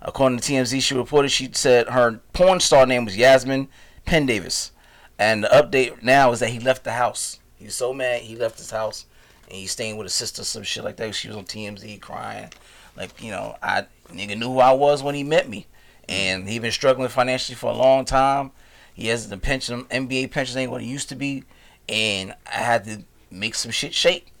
[0.00, 3.68] According to TMZ, she reported she said her porn star name was Yasmin
[4.04, 4.72] Penn Davis.
[5.18, 7.38] And the update now is that he left the house.
[7.56, 9.06] He was so mad he left his house
[9.46, 11.14] and he's staying with his sister, some shit like that.
[11.14, 12.50] She was on TMZ crying.
[12.96, 15.66] Like, you know, I nigga knew who I was when he met me.
[16.12, 18.50] And he been struggling financially for a long time.
[18.94, 21.44] He has the pension NBA pension ain't what it used to be.
[21.88, 24.32] And I had to make some shit shake.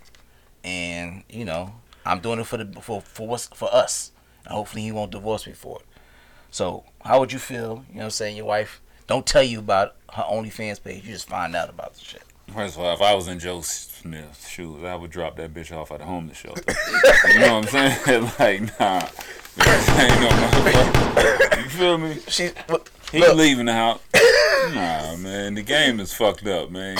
[0.62, 4.12] And, you know, I'm doing it for the for for what's for us.
[4.44, 5.86] And hopefully he won't divorce me for it.
[6.50, 9.58] So how would you feel, you know what I'm saying, your wife don't tell you
[9.58, 12.22] about her OnlyFans page, you just find out about the shit.
[12.52, 15.74] First of all, if I was in Joe Smith's shoes, I would drop that bitch
[15.74, 16.62] off at the homeless shelter.
[17.28, 18.30] you know what I'm saying?
[18.38, 19.08] like, nah.
[19.58, 21.62] Ain't no motherfucker.
[21.62, 22.16] You feel me?
[22.28, 24.00] She look, He look, leaving the house.
[24.74, 25.54] Nah, man.
[25.54, 26.96] The game is fucked up, man.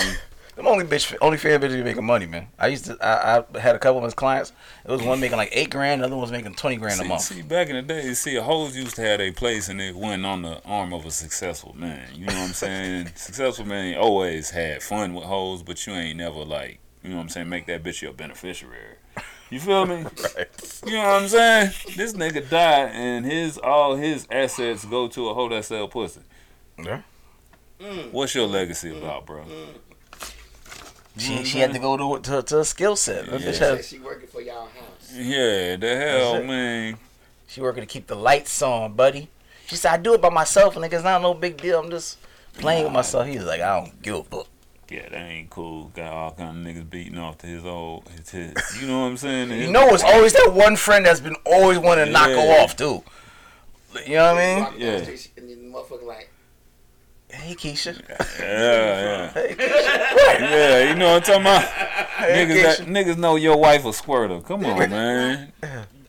[0.57, 2.47] them only bitch only fan bitches making money, man.
[2.59, 4.51] I used to I, I had a couple of his clients.
[4.85, 7.03] It was one making like eight grand, the other one was making twenty grand a
[7.03, 7.21] See, month.
[7.21, 10.25] see, back in the day, see, hoes used to have a place and it went
[10.25, 12.09] on the arm of a successful man.
[12.13, 13.11] You know what I'm saying?
[13.15, 17.21] successful man always had fun with hoes, but you ain't never like, you know what
[17.23, 18.97] I'm saying, make that bitch your beneficiary.
[19.49, 20.03] You feel me?
[20.35, 20.72] Right.
[20.85, 21.71] You know what I'm saying?
[21.95, 26.21] This nigga died and his all his assets go to a hoe that sell pussy.
[26.77, 27.01] Yeah.
[27.79, 28.11] Mm.
[28.11, 29.43] What's your legacy about, bro?
[29.43, 29.79] Mm.
[31.17, 33.27] She she had to go to to, to a skill set.
[33.27, 33.51] Yeah.
[33.51, 35.13] She had- she working for y'all house.
[35.15, 36.97] Yeah, the hell, man.
[37.47, 39.29] She working to keep the lights on, buddy.
[39.67, 41.79] She said, I do it by myself, and it's not no big deal.
[41.79, 42.17] I'm just
[42.57, 43.27] playing with myself.
[43.27, 44.47] He was like, I don't give a fuck.
[44.89, 45.85] Yeah, that ain't cool.
[45.95, 49.05] Got all kind of niggas beating off to his old his, his You know what
[49.07, 49.51] I'm saying?
[49.51, 52.75] You know, it's always that one friend that's been always wanting to knock her off,
[52.75, 53.03] too.
[54.05, 54.81] You know what I mean?
[54.81, 54.99] Yeah.
[54.99, 56.29] the street, And then the motherfucker like,
[57.29, 57.99] Hey, Keisha.
[58.39, 59.57] Yeah, Hey, Keisha.
[59.57, 60.49] yeah.
[60.49, 61.63] Yeah, you know what I'm talking about?
[61.63, 62.87] Hey, Niggas, that, Keisha.
[62.87, 64.41] nell know your wife a squirter.
[64.41, 65.51] Come on, man.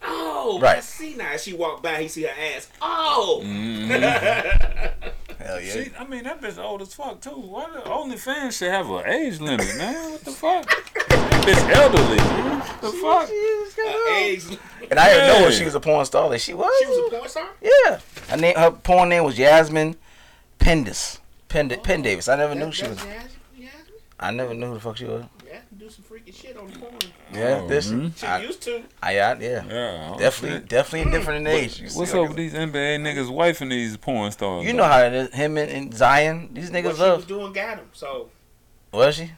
[0.03, 0.79] oh, Right.
[0.79, 1.37] I see now.
[1.37, 2.69] She walked by, he see her ass.
[2.83, 5.09] Oh, mm-hmm.
[5.45, 5.73] Hell yeah.
[5.73, 7.31] See, I mean, that bitch old as fuck, too.
[7.31, 10.13] Why the OnlyFans should have an age limit, man?
[10.13, 10.65] What the fuck?
[11.45, 12.61] That bitch elderly, man.
[12.61, 13.29] What the fuck?
[13.29, 14.45] her age.
[14.91, 16.31] And I didn't know when she was a porn star.
[16.31, 16.73] Like, she was?
[16.81, 17.49] She was a porn star.
[17.61, 18.01] Yeah.
[18.31, 19.97] Her, name, her porn name was Yasmin
[20.59, 21.19] Pendis.
[21.49, 22.33] Penn, Pendavis.
[22.33, 22.97] I never knew she was.
[22.97, 23.31] That's Yasmin.
[23.59, 23.95] Yasmin.
[24.19, 25.25] I never knew who the fuck she was.
[25.55, 26.93] Yasmin do some freaky shit on porn.
[27.33, 27.91] Yeah, Oh, this.
[27.91, 28.17] mhm.
[28.17, 28.83] She I, used to.
[29.03, 29.65] I, I, yeah.
[29.69, 30.17] Yeah.
[30.19, 30.69] Definitely, shit.
[30.69, 31.81] definitely different in age.
[31.81, 34.65] You What's up with these NBA niggas wifing these porn stars?
[34.65, 34.79] You though?
[34.79, 35.35] know how it is.
[35.35, 37.27] Him and, and Zion, these What niggas she was love.
[37.27, 37.89] doing got him.
[37.93, 38.29] So
[38.93, 39.31] Was she?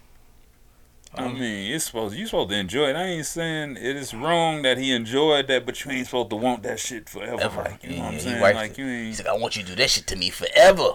[1.19, 2.97] I mean, it's supposed you supposed to enjoy it.
[2.97, 6.37] I ain't saying it is wrong that he enjoyed that, but you ain't supposed to
[6.37, 7.41] want that shit forever.
[7.41, 7.63] Ever.
[7.63, 8.41] Like, you know Yeah, what I'm saying?
[8.43, 10.29] wiped Like you ain't He's like, I want you to do that shit to me
[10.29, 10.89] forever.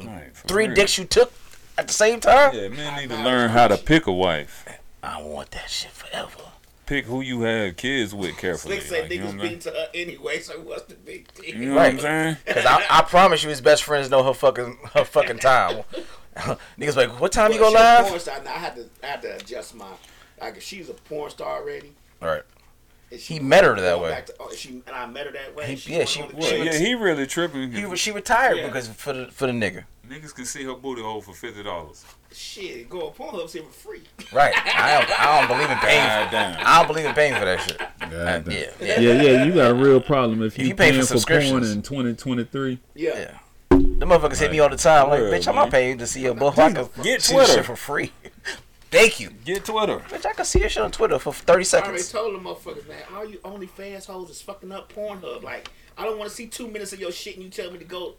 [0.00, 0.74] right, for Three real.
[0.74, 1.32] dicks you took
[1.80, 2.54] at the same time?
[2.54, 4.66] Yeah, man, need to learn how to pick a wife.
[5.02, 6.42] I want that shit forever.
[6.86, 8.80] Pick who you have kids with carefully.
[8.80, 10.40] Slick said Like, you know niggas been to her anyway.
[10.40, 11.54] So what's the big deal?
[11.54, 11.94] You know Right.
[11.94, 12.36] what I'm saying?
[12.46, 15.84] Cause I, I promise you, his best friends know her fucking her fucking time.
[16.78, 18.06] Niggas like, what time you gonna she a live?
[18.08, 18.42] Porn star.
[18.42, 19.86] Now I had to, I had to adjust my.
[20.40, 21.92] Like if she's a porn star already.
[22.20, 22.42] Right.
[23.10, 24.10] And she He met her that way.
[24.10, 25.66] back To, oh, she and I met her that way.
[25.66, 27.72] He- she yeah, went she- on the well, Well, yeah, he really tripping.
[27.72, 28.66] He, she retired Yeah.
[28.66, 29.84] because for the for the nigga.
[30.08, 32.04] Niggas can see her booty hole for fifty dollars.
[32.32, 34.02] Shit, go on Pornhub see for free.
[34.32, 34.52] Right.
[34.56, 36.06] I don't, I don't believe in paying.
[36.06, 36.66] God For, damn.
[36.66, 37.80] I don't believe in paying for that shit.
[37.80, 38.52] Uh, God damn.
[38.52, 39.00] yeah, yeah.
[39.00, 41.60] Yeah, yeah, you got a real problem if If you, you pay for paying for,
[41.60, 42.78] porn in 2023.
[42.94, 43.18] Yeah.
[43.18, 43.38] Yeah.
[43.70, 45.08] The motherfuckers hit me all the time.
[45.10, 46.58] Like, Word, bitch, I'm not paying to see your butt.
[46.58, 47.52] I can Get see Twitter.
[47.52, 48.12] shit for free.
[48.90, 49.30] Thank you.
[49.44, 49.98] Get Twitter.
[50.08, 52.12] Bitch, I can see your shit on Twitter for 30 seconds.
[52.14, 55.42] I already told them motherfuckers, man, all you OnlyFans hoes is fucking up Pornhub.
[55.42, 57.78] Like, I don't want to see two minutes of your shit and you tell me
[57.78, 58.14] to go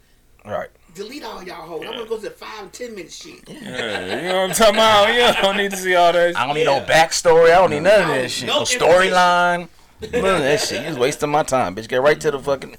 [0.45, 0.69] Right.
[0.95, 1.83] delete all y'all hoes.
[1.85, 3.41] I'm gonna go to the five and ten minute shit.
[3.47, 5.13] Yeah, you know what I'm talking about?
[5.13, 6.29] You don't need to see all that.
[6.29, 6.37] Shit.
[6.37, 7.45] I don't need no backstory.
[7.51, 8.47] I don't need none of No, that shit.
[8.47, 9.67] no No storyline.
[10.01, 10.81] None of that shit.
[10.81, 11.87] You just wasting my time, bitch.
[11.87, 12.77] Get right to the fucking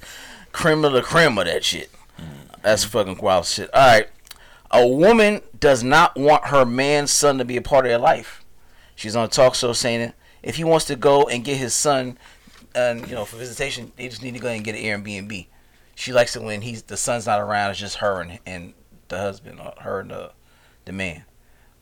[0.51, 1.89] cream of the cream of that shit.
[2.19, 2.25] Mm.
[2.63, 3.69] That's fucking wild shit.
[3.73, 4.09] All right.
[4.73, 8.43] A woman does not want her man's son to be a part of their life.
[8.95, 11.75] She's on a talk show saying that if he wants to go and get his
[11.75, 12.17] son,
[12.73, 15.45] and you know, for visitation, they just need to go ahead and get an Airbnb.
[15.93, 17.69] She likes it when he's the son's not around.
[17.69, 18.73] It's just her and and
[19.09, 20.31] the husband, or her and the
[20.85, 21.25] the man.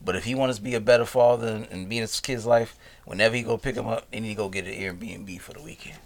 [0.04, 2.44] But if he wants to be a better father and, and be in his kid's
[2.44, 2.76] life,
[3.06, 5.62] whenever he go pick him up, they need to go get an Airbnb for the
[5.62, 5.98] weekend.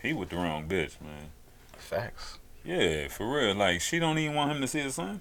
[0.00, 1.32] He with the wrong bitch, man.
[1.76, 2.38] Facts.
[2.64, 3.54] Yeah, for real.
[3.54, 5.20] Like she don't even want him to see his son.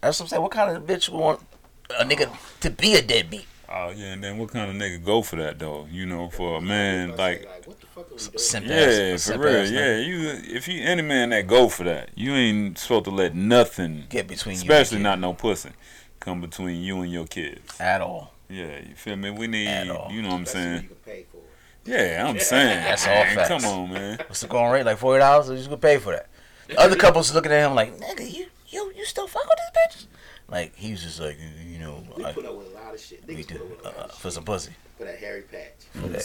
[0.00, 0.42] That's what I'm saying.
[0.42, 1.40] What kind of bitch would want
[1.98, 2.30] a nigga
[2.60, 3.46] to be a deadbeat?
[3.70, 5.86] Oh yeah, and then what kind of nigga go for that though?
[5.90, 8.70] You know, for a man like what the fuck are doing?
[8.70, 9.56] Yeah, for real.
[9.62, 9.70] ass.
[9.70, 13.34] Yeah, you if you any man that go for that, you ain't supposed to let
[13.34, 15.70] nothing, Get between you, especially and not no pussy,
[16.18, 17.78] come between you and your kids.
[17.78, 18.32] at all.
[18.48, 19.28] Yeah, you feel me?
[19.30, 20.10] We need, At all.
[20.10, 20.82] you know what I'm saying?
[20.84, 21.44] You can pay for it.
[21.84, 22.82] Yeah, I'm saying.
[22.84, 23.48] That's all man, facts.
[23.48, 24.18] Come on, man.
[24.26, 24.86] What's the going rate?
[24.86, 25.46] Like forty dollars?
[25.46, 26.28] So you just gonna pay for that.
[26.68, 30.06] The other couples looking at him like, nigga, you you you still fuck with this
[30.06, 30.06] bitch?
[30.50, 33.00] Like he was just like, you know, We I, put up with a lot of
[33.00, 33.26] shit.
[33.26, 35.42] we Niggas do put up with a lot uh, for some pussy for that hairy
[35.42, 35.74] patch.
[35.92, 36.22] for that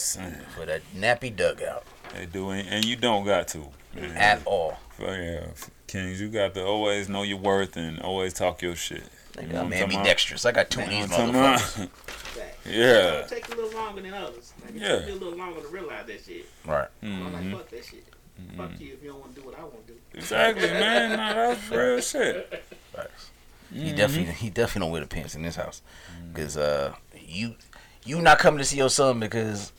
[0.56, 3.68] for that nappy dugout They do, and and you don't got to.
[3.96, 4.12] man.
[4.18, 4.78] at all.
[4.98, 5.46] For, yeah,
[5.88, 9.04] Kings, you got to always know your worth and always talk your shit.
[9.36, 10.46] You Nigga, know I'm what I'm ambidextrous.
[10.46, 11.10] I got two of about?
[11.10, 11.74] these You know what I'm motherfuckers.
[11.74, 11.90] talking about?
[12.08, 12.58] Fact.
[12.68, 13.12] Yeah.
[13.20, 14.54] It take a little longer than others.
[14.64, 14.88] Like, it Yeah.
[14.98, 16.46] took me a little longer to realize that shit.
[16.66, 16.88] Right.
[17.02, 17.52] I'm like, Mhm.
[17.58, 18.06] fuck that shit.
[18.42, 18.58] Mm-hmm.
[18.58, 20.00] Fuck you if you don't want to do what I want to do.
[20.16, 21.18] Exactly, man.
[21.18, 22.64] Nah, that's real shit.
[22.94, 23.32] Facts.
[23.74, 23.84] Mm-hmm.
[23.86, 25.82] He definitely he definitely don't wear the pants in this house,
[26.22, 26.36] mm.
[26.36, 26.94] cause uh
[27.26, 27.56] you
[28.06, 29.72] you not coming to see your son because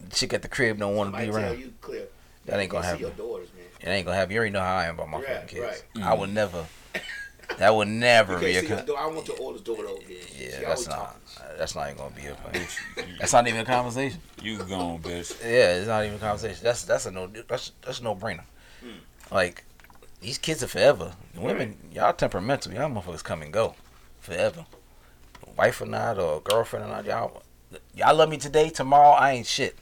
[0.00, 1.58] the chick at the crib don't want to I be tell around.
[1.58, 2.06] you clear.
[2.46, 3.02] That ain't gonna See happen.
[3.02, 3.64] your daughters, man.
[3.80, 4.32] It ain't gonna happen.
[4.32, 5.82] You already know how I am about my Right, fucking kids.
[5.96, 6.04] right.
[6.04, 6.66] I would never.
[7.58, 8.52] That would never You be a.
[8.52, 9.00] can't see your Con- daughter.
[9.00, 10.16] I want your oldest daughter over there.
[10.16, 10.96] yeah, she that's not.
[10.96, 11.20] talking.
[11.58, 12.34] That's not even gonna be a.
[12.34, 14.20] Bitch, you- That's not even a conversation.
[14.42, 15.40] You gone, bitch.
[15.42, 16.58] Yeah, it's not even a conversation.
[16.62, 17.26] That's that's a no.
[17.28, 18.44] That's that's a no brainer.
[18.82, 18.98] Hmm.
[19.34, 19.64] Like
[20.20, 21.12] these kids are forever.
[21.36, 22.72] Women, y'all temperamental.
[22.72, 23.74] Y'all motherfuckers come and go,
[24.20, 24.66] forever.
[25.56, 27.42] Wife or not, or girlfriend or not, y'all.
[27.94, 28.68] Y'all love me today.
[28.68, 29.76] Tomorrow, I ain't shit.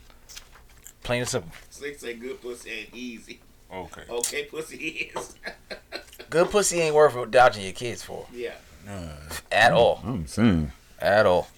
[1.03, 1.50] Plain and simple.
[1.70, 3.40] Slick say good pussy ain't easy.
[3.72, 4.03] Okay.
[4.09, 4.77] Okay, pussy
[5.16, 5.35] is.
[6.31, 8.53] Good pussy ain't worth dodging your kids for yeah.
[9.53, 10.00] at all.
[10.05, 10.72] I'm saying.
[11.00, 11.48] At all.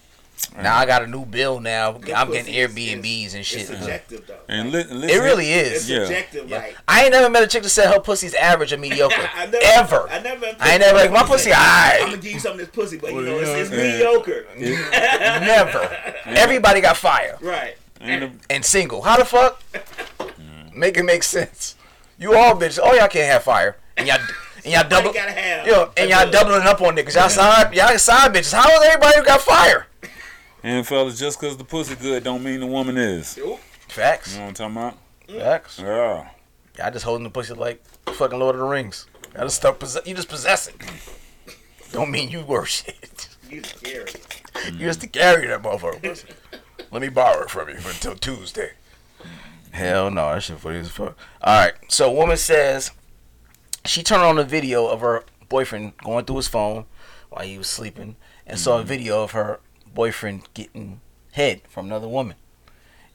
[0.55, 1.59] Now I got a new bill.
[1.59, 3.67] Now Good I'm pussy getting is- Airbnbs and It's shit.
[3.67, 4.37] subjective though.
[4.47, 5.89] And li- listen, It really It's is.
[5.89, 5.99] Yeah.
[6.05, 6.49] subjective.
[6.49, 6.57] Yeah.
[6.57, 9.15] Like I ain't never met a chick that said her pussy's average or mediocre.
[9.35, 10.09] I never, Ever.
[10.09, 10.45] I never.
[10.59, 11.51] I ain't never like my pussy.
[11.53, 11.97] I.
[12.01, 13.77] I'm gonna give you some of this pussy, but you know it's, it's yeah.
[13.93, 14.45] mediocre.
[14.57, 16.15] Never.
[16.25, 17.77] Everybody got fire Right.
[18.01, 19.01] Ain't a- and single.
[19.01, 19.61] How the fuck?
[20.75, 21.73] Make it make sense.
[22.19, 22.79] You all bitches.
[22.81, 23.77] Oh y'all can't have fire.
[23.95, 24.17] And y'all
[24.63, 25.09] and y'all double.
[25.09, 25.67] You gotta have.
[25.67, 27.15] Yo, and y'all doubling up on niggas.
[27.15, 28.53] Y'all side, y'all side bitches.
[28.53, 29.87] How is everybody who got fire?
[30.63, 33.39] and fellas, just cause the pussy good don't mean the woman is.
[33.87, 34.33] Facts.
[34.33, 35.41] You know what I'm talking about?
[35.43, 35.79] Facts.
[35.79, 36.29] Yeah.
[36.77, 39.05] Y'all just holding the pussy like fucking Lord of the Rings.
[39.33, 39.79] Y'all just stuck.
[39.79, 40.75] Possess- you just possess it.
[41.91, 43.29] Don't mean you worth shit.
[43.49, 44.11] You scary.
[44.73, 46.25] You just to carry that motherfucker.
[46.91, 48.71] Let me borrow it from you until Tuesday.
[49.77, 51.15] Hell no, that shit funny as fuck.
[51.39, 52.89] All right, so woman says
[53.85, 56.85] she turned on a video of her boyfriend going through his phone
[57.29, 58.15] while he was sleeping
[58.47, 58.87] and saw a mm-hmm.
[58.87, 59.59] video of her
[59.93, 60.99] boyfriend getting
[61.33, 62.37] head from another woman.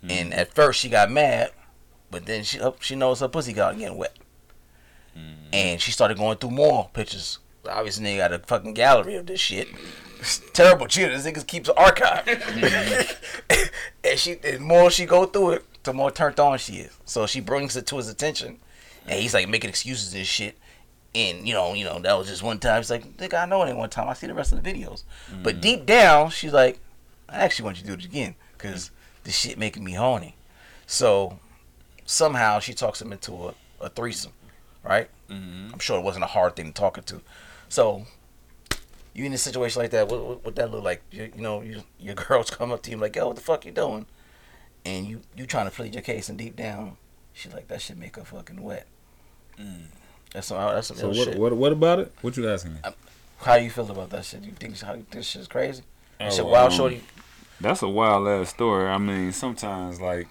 [0.05, 0.11] Mm-hmm.
[0.13, 1.51] And at first she got mad,
[2.13, 4.17] but then she up she knows her pussy got getting wet,
[5.19, 5.53] mm-hmm.
[5.53, 7.41] and she started going through more pictures.
[7.69, 9.67] Obviously, they got a fucking gallery of this shit.
[10.21, 11.11] It's terrible shit.
[11.11, 12.29] This nigga keeps an archive,
[14.05, 16.97] and she the more she go through it, the more turned on she is.
[17.05, 18.59] So she brings it to his attention,
[19.07, 20.59] and he's like making excuses and shit.
[21.15, 22.83] And you know, you know, that was just one time.
[22.83, 24.09] She's like, "Nigga, I know it ain't one time.
[24.09, 25.05] I see the rest of the videos."
[25.43, 25.61] But mm-hmm.
[25.61, 26.79] deep down, she's like,
[27.29, 28.91] "I actually want you to do it again because
[29.25, 30.37] this shit making me horny."
[30.87, 31.39] So
[32.07, 34.33] somehow she talks him into a, a threesome,
[34.83, 35.09] right?
[35.29, 35.73] Mm-hmm.
[35.73, 37.21] I'm sure it wasn't a hard thing to talk her to.
[37.69, 38.07] So
[39.15, 41.03] you in a situation like that, what, what, what that look like?
[41.11, 43.67] You, you know, you, your girls come up to you like, "Yo, what the fuck
[43.67, 44.07] you doing?"
[44.85, 46.97] And you you trying to plead your case, and deep down,
[47.33, 48.87] she's like, "That shit make her fucking wet."
[50.33, 51.39] That's some that's some So what, shit.
[51.39, 52.13] what what about it?
[52.21, 52.79] What you asking me?
[53.39, 54.43] How you feel about that shit?
[54.43, 55.83] You think how you think this shit's crazy?
[56.21, 57.03] Oh, That shit wild, um, shorty.
[57.61, 58.89] That's a wild ass story.
[58.89, 60.29] I mean, sometimes like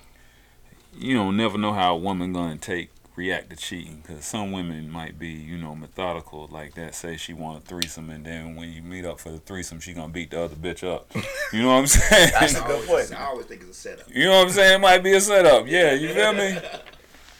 [0.97, 4.89] you don't never know how a woman gonna take react to cheating because some women
[4.89, 6.95] might be, you know, methodical like that.
[6.95, 9.93] Say she want a threesome, and then when you meet up for the threesome, she
[9.93, 11.11] gonna beat the other bitch up.
[11.53, 12.31] You know what I'm saying?
[12.39, 13.13] That's a I good point.
[13.13, 14.05] I always think it's a setup.
[14.09, 14.75] you know what I'm saying?
[14.75, 15.67] It might be a setup.
[15.67, 16.57] Yeah, you feel me?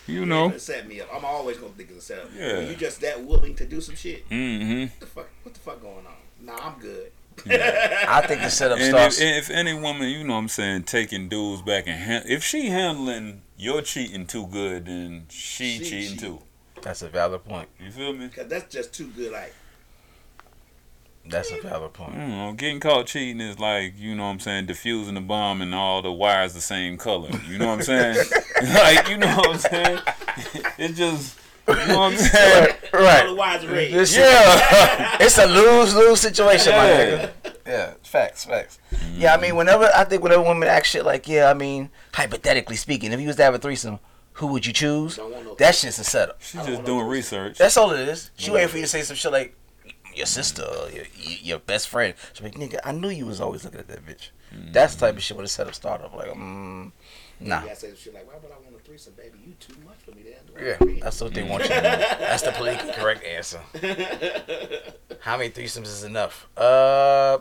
[0.08, 0.46] You know.
[0.50, 1.10] It's gonna set me up.
[1.14, 2.30] I'm always gonna think it's a setup.
[2.36, 2.58] Yeah.
[2.58, 4.28] When you just that willing to do some shit.
[4.30, 4.82] Mm-hmm.
[4.82, 5.30] What the fuck?
[5.44, 6.14] What the fuck going on?
[6.42, 7.12] Nah, I'm good.
[7.48, 9.20] I think the setup And starts.
[9.20, 12.44] if, if any woman, you know what I'm saying, taking dudes back and hand, if
[12.44, 16.20] she handling your cheating too good, then she, She cheating cheat.
[16.20, 16.40] too.
[16.82, 17.70] That's a valid point.
[17.80, 18.28] You feel me?
[18.30, 19.32] Cause that's just too good.
[19.32, 19.54] Like
[21.28, 22.16] That's a valid point.
[22.16, 25.22] Mm, you know, getting caught cheating is like, you know what I'm saying, diffusing the
[25.22, 27.30] bomb and all the wires the same color.
[27.48, 28.18] You know what I'm saying?
[28.74, 30.00] like, you know what I'm saying?
[30.80, 32.76] It just, you know what I'm saying?
[32.94, 33.24] Right.
[33.26, 33.92] otherwise, red.
[33.92, 35.18] This Yeah.
[35.20, 37.06] it's a lose lose situation, my Yeah.
[37.44, 37.54] nigga.
[37.66, 38.80] Yeah, facts, facts.
[39.16, 42.76] Yeah, I mean, whenever I think whenever women act shit like, yeah, I mean, hypothetically
[42.76, 44.00] speaking, if you was to have a threesome,
[44.34, 45.16] who would you choose?
[45.18, 46.42] Don't want no- That shit's a setup.
[46.42, 47.58] She's just doing research.
[47.58, 48.32] That's all it is.
[48.36, 49.56] She waiting for you to say some shit like
[50.16, 51.06] your sister, or your
[51.42, 52.14] your best friend.
[52.34, 54.30] She's like, nigga, I knew you was always looking at that bitch.
[54.74, 56.92] That's the type of shit where the setup start off like, mm,
[57.40, 57.62] nah.
[57.62, 59.40] You gotta say some shit like, why would I want a threesome, baby?
[59.46, 60.96] You too much for me to handle.
[60.96, 61.82] Yeah, that's what they want you to do.
[62.20, 63.60] That's the politically correct answer.
[65.22, 66.48] How many threesomes is enough?
[66.58, 67.40] Uh,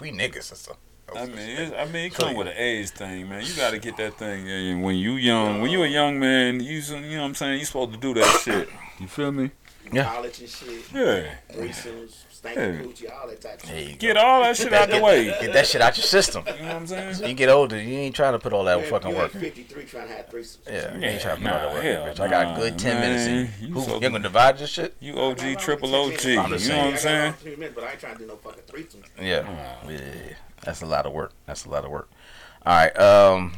[0.00, 0.72] we niggas, sister.
[1.14, 3.44] I mean, it's, I mean, it come with an age thing, man.
[3.44, 4.48] You got to get that thing.
[4.48, 7.58] And when you young, when you a young man, you you know what I'm saying.
[7.58, 8.68] You supposed to do that shit.
[8.98, 9.50] You feel me?
[9.92, 10.04] Yeah.
[10.04, 11.34] College and shit, Yeah.
[11.52, 12.82] threesomes, stanky Yeah.
[12.82, 13.98] coochie, all that type of There shit.
[13.98, 15.26] Get all that shit out the way.
[15.26, 16.44] Get that shit out your system.
[16.46, 17.28] You know what I'm saying?
[17.28, 19.34] You get older, you ain't trying to put all that You fucking work.
[19.34, 20.58] you 53 trying to have threesomes.
[20.66, 21.82] Yeah, you ain't trying to put all that nah, work.
[21.84, 22.20] hell bitch.
[22.20, 23.38] I got a good 10 minutes man.
[23.60, 23.68] in.
[23.68, 24.96] You Who, so- you gonna divide this shit?
[25.00, 26.24] You I got OG, triple 10 OG.
[26.24, 27.16] You know what I'm saying?
[27.20, 29.04] around 10 minutes, but I ain't trying to do no fucking threesomes.
[29.20, 29.78] Yeah.
[29.88, 29.98] yeah.
[30.64, 31.32] That's a lot of work.
[31.46, 32.08] That's a lot of work.
[32.64, 32.96] All right.
[32.98, 33.52] Um,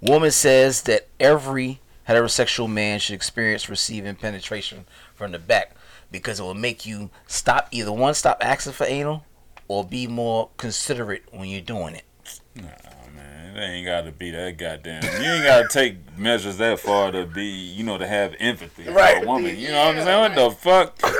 [0.00, 5.74] woman says that every heterosexual man should experience receiving penetration from the back
[6.10, 9.24] because it will make you stop either one, stop asking for anal,
[9.68, 12.04] or be more considerate when you're doing it.
[12.54, 12.62] Nah,
[13.14, 15.02] man, it ain't got to be that goddamn.
[15.02, 18.84] You ain't got to take measures that far to be, you know, to have empathy
[18.84, 19.58] for a woman.
[19.58, 20.20] You know what I'm saying?
[20.20, 21.00] What the fuck?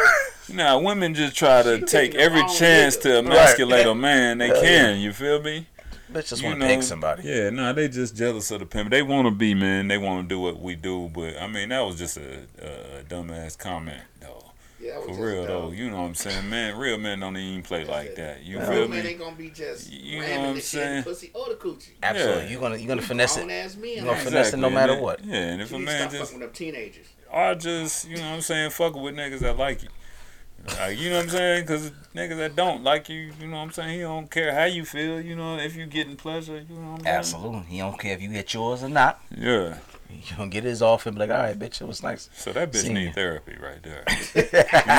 [0.48, 3.02] Nah, women just try to She take every chance nigga.
[3.02, 4.62] to emasculate a man they Hell yeah.
[4.62, 5.00] can.
[5.00, 5.66] You feel me?
[6.12, 7.22] Bitch just You want to know, peg somebody.
[7.24, 8.90] Yeah, nah, they just jealous of the pimp.
[8.90, 9.88] They want to be, man.
[9.88, 11.10] They want to do what we do.
[11.12, 14.35] But I mean, that was just a, a dumbass comment, though.
[14.78, 15.46] Yeah, For real dumb.
[15.46, 16.76] though, you know what I'm saying, man.
[16.76, 18.42] Real men don't even play like that.
[18.44, 19.10] You Real feel man me?
[19.10, 21.02] ain't gonna be just You know what I'm the shit in saying?
[21.04, 21.88] pussy or the coochie.
[22.02, 22.42] Absolutely.
[22.44, 22.50] Yeah.
[22.50, 23.46] You're gonna you're gonna finesse it.
[23.46, 23.90] Grown ass men.
[23.90, 25.24] You gonna like, finesse it no matter what.
[25.24, 27.06] Yeah, and if you a man just fucking with them teenagers.
[27.32, 29.88] I just, you know what I'm saying, fucking with niggas that like you.
[30.78, 31.62] Like, you know what I'm saying?
[31.62, 33.94] Because niggas that don't like you, you know what I'm saying?
[33.94, 36.98] He don't care how you feel, you know, if you getting pleasure, you know what
[36.98, 37.16] I'm saying?
[37.16, 37.62] Absolutely.
[37.68, 39.20] He don't care if you get yours or not.
[39.36, 39.78] Yeah.
[40.10, 42.28] You gonna get his off and be like, all right, bitch, it was nice.
[42.34, 43.12] So that bitch need you.
[43.12, 44.04] therapy right there.
[44.34, 44.42] you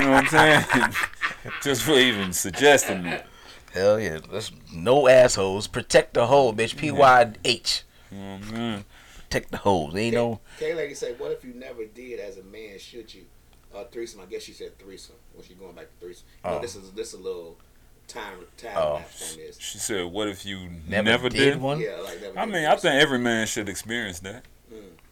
[0.05, 0.93] know what I'm saying?
[1.63, 3.25] just for even suggesting that.
[3.73, 4.19] Hell yeah.
[4.31, 5.67] Let's no assholes.
[5.67, 6.77] Protect the hole, bitch.
[6.77, 7.83] P Y H.
[8.11, 8.85] You know what I'm saying?
[9.15, 9.95] Protect the holes.
[9.95, 12.79] Ain't no K lady said, "What if you never did as a man?
[12.79, 13.25] Should you?
[13.75, 14.21] Uh, threesome.
[14.21, 15.15] I guess she said threesome.
[15.33, 16.25] When she going back to threesome.
[16.45, 16.61] You know, Oh.
[16.61, 17.57] this is this a little
[18.07, 18.93] time time Oh.
[18.95, 19.59] lapse on this.
[19.59, 21.61] She said, what if you never, never, did, did?
[21.61, 21.79] one.
[21.81, 24.45] Yeah, like never I did mean, I think every man should experience that.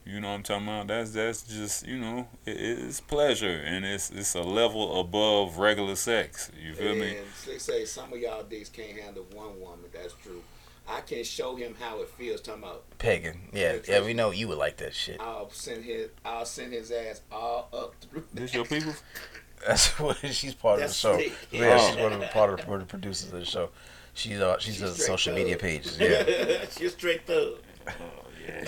[0.05, 0.87] You know what I'm talking about?
[0.87, 5.95] That's that's just you know, it, it's pleasure and it's it's a level above regular
[5.95, 6.51] sex.
[6.61, 7.17] You feel me?
[7.47, 9.85] They say some of y'all dicks can't handle one woman.
[9.91, 10.43] That's true.
[10.87, 12.41] I can show him how it feels.
[12.41, 13.49] Talking about, pegging.
[13.51, 15.19] Yeah, yeah, we know you would like that shit.
[15.19, 18.23] I'll send his, I'll send his ass all up through.
[18.31, 18.93] This your people?
[19.67, 21.29] That's what she's part That's of the it.
[21.29, 21.35] show.
[21.57, 21.87] Yeah, Oh.
[21.89, 23.69] she's one of the part of one of the producers of the show.
[24.13, 25.41] She's uh she's, She's a social thug.
[25.41, 25.87] media page.
[25.99, 26.65] Yeah.
[26.77, 27.55] She's straight thug.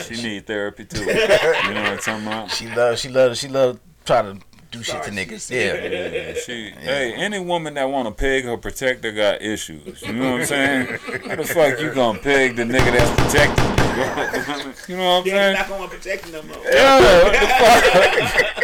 [0.01, 0.99] She need therapy too.
[1.05, 2.51] you know what I'm talking about?
[2.51, 5.49] She love she love she love trying to do shit to niggas.
[5.49, 5.75] Yeah.
[5.87, 10.01] Yeah, she, hey, any woman that want to peg her protector got issues.
[10.01, 10.85] You know what I'm saying?
[11.27, 14.93] How the fuck you gonna peg the nigga that's protecting you?
[14.93, 15.53] you know what I'm Yeah, saying?
[15.55, 16.57] not gonna protect him no more.
[16.69, 17.47] Yeah, what the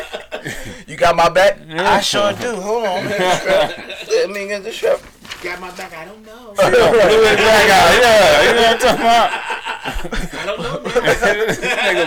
[0.04, 0.88] fuck?
[0.88, 1.58] You got my back?
[1.70, 2.56] I sure do.
[2.56, 3.06] Hold on.
[3.06, 5.00] Let me get the strap.
[5.42, 5.94] Got my back.
[5.94, 6.54] I don't know.
[6.54, 8.02] Blew his back out.
[8.02, 9.53] Yeah, you know what I'm talking about?
[9.86, 10.82] I don't know.
[11.02, 11.16] man.
[11.16, 12.06] Nigga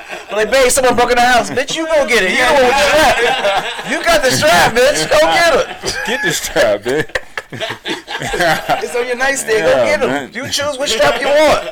[0.30, 1.50] I'm like, babe, someone broke in the house.
[1.50, 2.30] Bitch, you go get it.
[2.30, 3.90] You the one with the strap.
[3.90, 5.10] You got the strap, bitch.
[5.10, 5.66] Go get it.
[6.06, 7.16] Get the strap, bitch.
[8.82, 9.58] It's on your nightstand.
[9.58, 10.28] Yeah, Go get man.
[10.28, 10.34] it.
[10.36, 11.64] You choose which strap you want.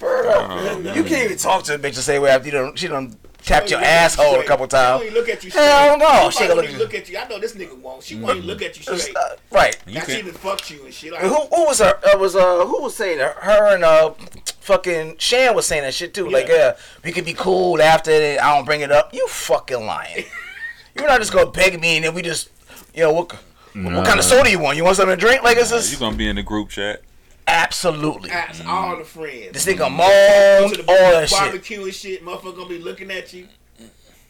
[0.00, 0.84] Word oh, up.
[0.96, 3.14] You can't even talk to a bitch and say, well, after you done, she done
[3.42, 5.02] tapped your She don't asshole a couple times.
[5.02, 5.64] even look at you straight.
[5.64, 7.18] Hell no, She she don't gonna even look- look at you.
[7.18, 8.02] I know this nigga won't.
[8.02, 9.16] She won't even look at you straight.
[9.16, 9.76] Uh, right.
[9.86, 11.12] You Now she can, done fucked you and shit.
[11.12, 11.98] Like, Who, who was her?
[12.04, 13.36] Uh, was uh who was saying that?
[13.36, 14.12] Her and uh
[14.60, 16.28] fucking Shan was saying that shit too.
[16.28, 18.40] Like, yeah, we could be cool after it.
[18.40, 19.12] I don't bring it up.
[19.14, 20.24] You fucking lying.
[20.94, 22.50] You're not just gonna beg me and then we just,
[22.94, 23.32] you know, what,
[23.74, 24.76] what kind of soda you want?
[24.76, 25.42] You want something to drink?
[25.42, 27.02] Like, it's You just gonna be in the group chat?
[27.46, 28.30] Absolutely.
[28.30, 28.70] Ask mm-hmm.
[28.70, 29.52] all the friends.
[29.52, 32.24] This nigga Go moaned to the all that shit, barbecue and shit.
[32.24, 33.48] Motherfucker gonna be looking at you.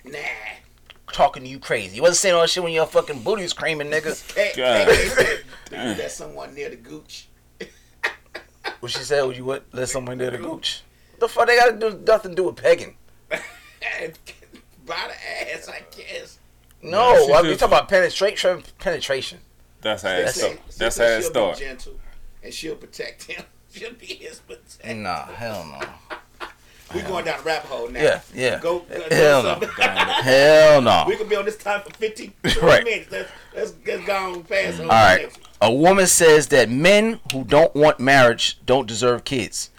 [0.05, 0.19] Nah.
[1.13, 1.97] talking to you crazy.
[1.97, 4.35] You wasn't saying all that shit when your fucking booty was creaming, nigga.
[4.35, 4.89] Hey, God.
[4.89, 5.39] hey, hey,
[5.69, 5.95] Damn.
[5.95, 7.29] hey, Let someone near the gooch.
[8.81, 9.23] What she said?
[9.25, 9.65] Would you what?
[9.73, 10.83] Let someone near the gooch.
[11.19, 12.97] The fuck they gotta do nothing to do with pegging.
[14.03, 14.13] And
[14.85, 16.39] by the ass, I guess.
[16.83, 18.63] No, Yeah, she I mean, just- talking about penetration.
[18.79, 19.39] Penetration.
[19.81, 20.61] That's how it say- start.
[20.77, 21.59] That's how it she'll start.
[21.59, 21.95] Gentle,
[22.43, 23.45] and she'll protect him.
[23.73, 24.95] She'll be his protector.
[24.95, 26.49] Nah, hell no.
[26.93, 28.03] We're going down the rabbit hole now.
[28.03, 28.59] Yeah, yeah.
[28.59, 28.81] Go.
[28.81, 29.61] go Hell no.
[29.79, 31.05] Hell no.
[31.07, 32.33] we could be on this time for 15
[32.63, 32.83] Right.
[32.83, 33.13] minutes.
[33.13, 34.81] Let's, let's, let's go on past.
[34.81, 35.39] All right.
[35.61, 39.71] A woman says that men who don't want marriage don't deserve kids.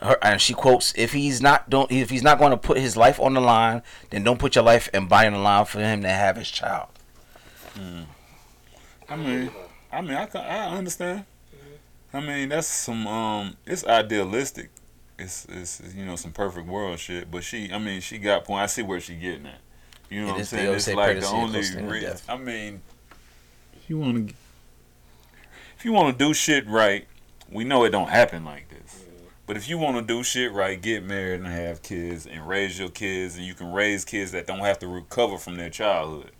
[0.00, 2.96] Her, and she quotes, "If he's not don't if he's not going to put his
[2.96, 5.80] life on the line, then don't put your life and body on the line for
[5.80, 6.88] him to have his child."
[7.74, 8.02] Hmm.
[9.08, 9.50] I mean,
[9.90, 11.24] I mean, I I understand.
[12.12, 14.70] I mean, that's some um, it's idealistic.
[15.18, 17.30] It's it's you know some perfect world shit.
[17.30, 18.62] But she, I mean, she got point.
[18.62, 19.60] I see where she getting at.
[20.10, 20.74] You know It what I'm saying?
[20.74, 22.10] It's like the only close thing to reason.
[22.10, 22.24] death.
[22.28, 22.82] I mean,
[23.74, 24.34] If you want to,
[25.78, 27.06] if you want to do shit right,
[27.50, 29.04] we know it don't happen like this.
[29.46, 32.78] But if you want to do shit right, get married and have kids and raise
[32.78, 36.30] your kids, and you can raise kids that don't have to recover from their childhood.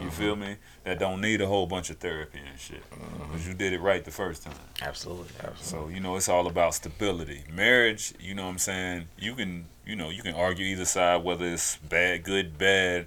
[0.00, 0.56] You feel me?
[0.84, 2.82] That don't need a whole bunch of therapy and shit.
[2.90, 4.54] Because you did it right the first time.
[4.80, 5.62] Absolutely, absolutely.
[5.62, 7.44] So, you know, it's all about stability.
[7.52, 9.08] Marriage, you know what I'm saying?
[9.18, 13.06] You can, you know, you can argue either side whether it's bad, good, bad,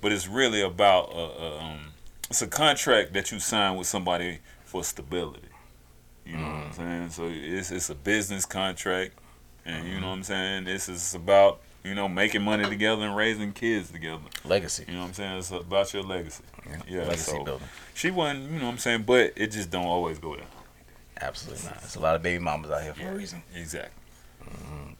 [0.00, 1.80] but it's really about uh, uh, um
[2.30, 5.48] it's a contract that you sign with somebody for stability.
[6.26, 7.10] You know what I'm saying?
[7.10, 9.12] So it's it's a business contract
[9.66, 10.64] and you know what I'm saying?
[10.64, 14.22] This is about, you know, making money together and raising kids together.
[14.44, 14.84] Legacy.
[14.88, 15.38] You know what I'm saying?
[15.38, 16.42] It's about your legacy.
[16.88, 17.68] Yeah, Legacy so building.
[17.92, 20.46] she wasn't, you know what I'm saying, but it just don't always go down.
[21.20, 21.80] Absolutely not.
[21.80, 23.42] There's a lot of baby mamas out here for a reason.
[23.54, 23.90] Exactly.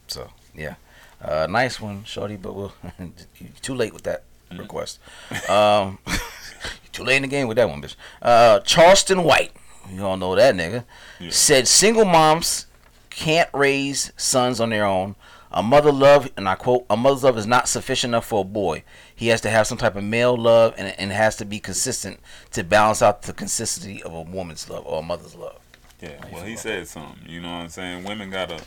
[0.09, 0.74] So yeah,
[1.22, 2.37] uh, nice one, shorty.
[2.37, 4.61] But we'll you too late with that Mm-hmm.
[4.61, 5.01] request.
[5.49, 5.99] Um,
[6.93, 7.97] too late in the game with that one, bitch.
[8.20, 9.53] Uh, Charleston White,
[9.91, 10.85] you all know that nigga,
[11.18, 11.30] Yeah.
[11.30, 12.66] said single moms
[13.09, 15.16] can't raise sons on their own.
[15.57, 18.45] A mother love, and I quote, a mother's love is not sufficient enough for a
[18.45, 18.83] boy.
[19.15, 22.19] He has to have some type of male love, and, and has to be consistent
[22.51, 25.61] to balance out the consistency of a woman's love or a mother's love.
[26.01, 27.23] Yeah, well, he said something.
[27.29, 28.03] You know what I'm saying?
[28.05, 28.63] Women gotta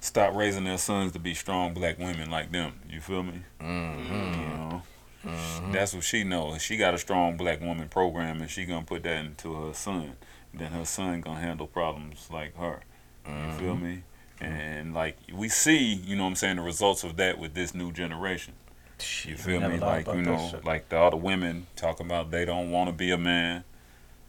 [0.00, 2.80] stop raising their sons to be strong black women like them.
[2.88, 3.42] You feel me?
[3.60, 4.40] Mm-hmm.
[4.40, 4.82] You know,
[5.72, 6.62] that's what she knows.
[6.62, 10.16] She got a strong black woman program, and she gonna put that into her son.
[10.54, 12.80] Then her son gonna handle problems like her.
[13.26, 13.58] You Mm-hmm.
[13.58, 14.02] feel me?
[14.40, 17.74] And like we see, you know what I'm saying, the results of that with this
[17.74, 18.54] new generation.
[19.24, 19.80] You feel Never me?
[19.80, 23.18] Like you know, like the other women talking about they don't want to be a
[23.18, 23.64] man.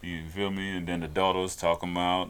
[0.01, 0.77] You feel me?
[0.77, 2.29] And then the daughters talking about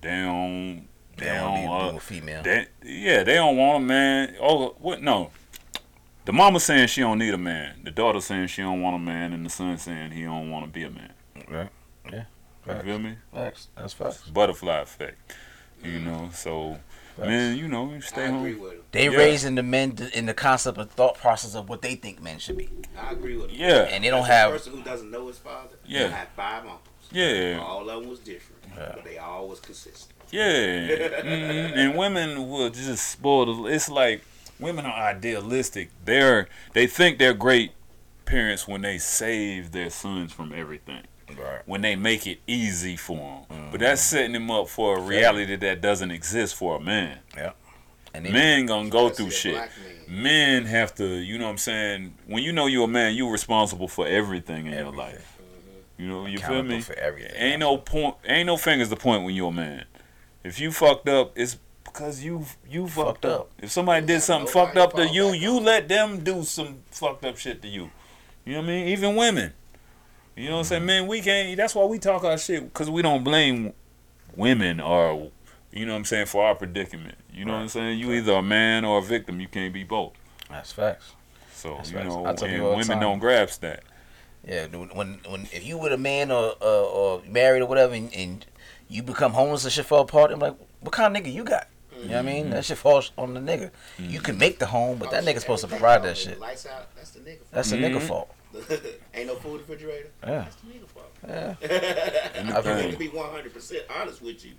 [0.00, 2.42] they don't, they, They don't want uh, a female.
[2.42, 4.36] they, yeah, they don't want a man.
[4.40, 5.02] Oh, what?
[5.02, 5.30] No.
[6.24, 7.80] The mama saying she don't need a man.
[7.82, 10.64] The daughter saying she don't want a man, and the son saying he don't want
[10.66, 11.12] to be a man.
[11.48, 11.68] Right.
[12.10, 12.24] Yeah.
[12.66, 13.16] You feel me?
[13.34, 13.68] Facts.
[13.76, 14.28] That's facts.
[14.28, 15.34] Butterfly effect.
[15.82, 16.78] You know, so
[17.16, 17.28] Facts.
[17.28, 18.62] man, you know, you stay I agree home.
[18.62, 18.78] with him.
[18.92, 19.16] They Yeah.
[19.16, 22.38] raising the men th- in the concept of thought process of what they think men
[22.38, 23.60] should be, I agree with him.
[23.60, 24.50] Yeah, and they don't As a have.
[24.52, 25.76] person who doesn't know his father.
[25.86, 26.06] Yeah.
[26.06, 26.80] I had five uncles.
[27.10, 28.92] yeah, All of them was different, Yeah.
[28.94, 30.12] but they all was consistent.
[30.30, 30.42] yeah.
[31.22, 31.76] Mhm.
[31.76, 33.62] And women will just spoil.
[33.64, 34.22] The, it's like
[34.58, 35.90] women are idealistic.
[36.04, 37.72] They're they think they're great
[38.24, 41.02] parents when they save their sons from everything.
[41.38, 41.60] Right.
[41.66, 43.58] when they make it easy for them.
[43.58, 43.70] Mm-hmm.
[43.72, 47.18] But that's setting them up for a reality that doesn't exist for a man.
[48.14, 49.58] And Men gonna go through shit.
[50.08, 52.14] Men have to, you know what I'm saying?
[52.26, 54.98] When you know you're a man, you're responsible for everything in your Everything.
[54.98, 55.38] life.
[55.40, 56.02] Mm-hmm.
[56.02, 56.80] You know, you feel me?
[56.82, 57.32] for everything.
[57.36, 59.84] Ain't no point, ain't no fingers to point when you're a man.
[60.44, 63.40] If you fucked up, it's because you you fucked, Fucked up.
[63.42, 63.50] up.
[63.62, 67.38] If somebody did something fucked up to you, you let them do some fucked up
[67.38, 67.90] shit to you.
[68.44, 68.88] You know what I mean?
[68.88, 69.52] Even women.
[70.36, 70.86] You know what I'm saying?
[70.86, 71.56] Man, we can't.
[71.56, 73.72] That's why we talk our shit because we don't blame
[74.36, 75.30] women or
[75.70, 77.16] you know what I'm saying for our predicament.
[77.32, 77.98] You know what I'm saying?
[77.98, 79.40] You either a man or a victim.
[79.40, 80.12] You can't be both.
[80.50, 81.12] That's facts.
[81.52, 82.08] So That's you facts.
[82.08, 83.00] know, I tell and people all the women time.
[83.00, 83.82] don't grasp that.
[84.46, 84.66] Yeah.
[84.66, 88.12] When when, when if you with a man or uh, or married or whatever, and,
[88.14, 88.44] and
[88.88, 91.68] you become homeless and shit fall apart, I'm like, what kind of nigga you got?
[91.96, 92.50] You know what I mean?
[92.50, 93.70] That shit falls on the nigga.
[93.98, 96.40] You can make the home, but that Oh, nigga's supposed to provide that shit.
[96.40, 96.92] Lights out.
[96.96, 97.38] That's the nigga.
[97.52, 97.94] That's a Mhm.
[97.94, 98.28] nigga fault.
[98.60, 98.82] Fault.
[99.14, 100.10] Ain't no food refrigerator.
[100.22, 100.30] Yeah.
[100.30, 101.12] That's the nigga fault.
[101.26, 101.54] Yeah.
[102.34, 104.52] And I the feel to be 100 percent honest with you,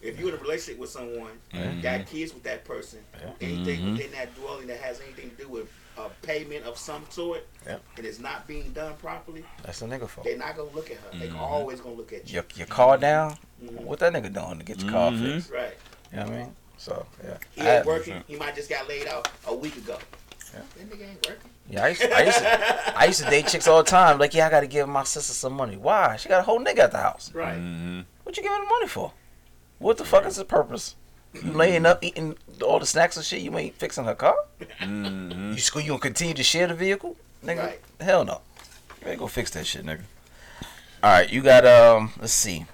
[0.00, 1.80] If you're in a relationship with someone, mm-hmm.
[1.80, 3.00] got kids with that person,
[3.40, 7.46] anything within that dwelling that has anything to do with a payment of some sort,
[7.66, 7.78] Yeah.
[7.96, 10.24] and it's not being done properly, That's a nigga fault.
[10.24, 11.18] they're not gonna look at her.
[11.18, 11.38] They're mm-hmm.
[11.38, 12.36] always gonna look at you.
[12.36, 13.36] Your, your car down?
[13.62, 13.84] Mm-hmm.
[13.84, 15.34] What that nigga doing to get your car Mhm.
[15.34, 15.50] fixed?
[15.50, 15.76] Right.
[16.12, 16.56] You know what I mean?
[16.78, 17.36] So, yeah.
[17.50, 18.24] He ain't working.
[18.26, 19.98] He might just got laid out a week ago.
[20.54, 20.60] Yeah.
[20.78, 21.50] That nigga ain't working.
[21.70, 24.18] Yeah, I used, to, I, used to, I used to date chicks all the time.
[24.18, 25.76] Like, yeah, I got to give my sister some money.
[25.76, 26.16] Why?
[26.16, 27.30] She got a whole nigga at the house.
[27.32, 27.56] Right.
[27.58, 28.04] Mhm.
[28.24, 29.12] What you giving the money for?
[29.78, 30.96] What the fuck is the purpose?
[31.32, 33.40] You laying up eating all the snacks and shit.
[33.40, 34.34] You ain't fixing her car.
[34.80, 35.54] Mhm.
[35.54, 35.80] You school.
[35.80, 37.58] You gonna continue to share the vehicle, nigga?
[37.66, 37.80] Right.
[38.00, 38.40] Hell no.
[39.02, 40.02] You ain't gonna fix that shit, nigga.
[41.02, 42.12] All right, you got um.
[42.20, 42.66] Let's see.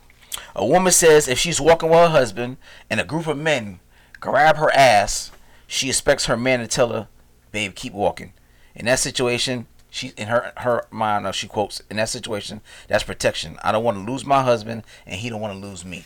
[0.55, 2.57] A woman says if she's walking with her husband
[2.91, 3.79] and a group of men
[4.21, 5.31] grab her ass,
[5.67, 7.09] she expects her man to tell her,
[7.53, 8.33] "Babe, keep walking."
[8.77, 13.05] In that situation, she in her her mind, uh, she quotes, "In that situation, that's
[13.05, 13.59] protection.
[13.63, 16.05] I don't want to lose my husband, and he don't want to lose me."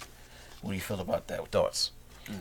[0.62, 1.46] What do you feel about that?
[1.48, 1.90] Thoughts?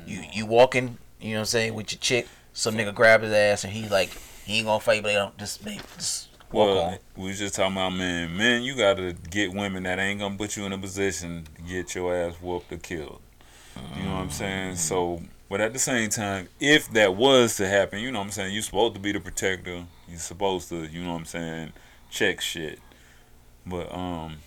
[0.05, 3.31] You you walking, you know what I'm saying, with your chick, some nigga grab his
[3.33, 4.09] ass and he like
[4.45, 7.73] he ain't gonna fight, but they don't just make just Well, we was just talking
[7.73, 8.35] about men.
[8.35, 11.95] Men, you gotta get women that ain't gonna put you in a position to get
[11.95, 13.21] your ass whooped or killed.
[13.95, 14.75] You know what I'm saying?
[14.75, 18.31] So, but at the same time, if that was to happen, you know what I'm
[18.31, 19.85] saying, you're supposed to be the protector.
[20.07, 21.73] You're supposed to, you know what I'm saying,
[22.11, 22.79] check shit.
[23.65, 24.37] But um,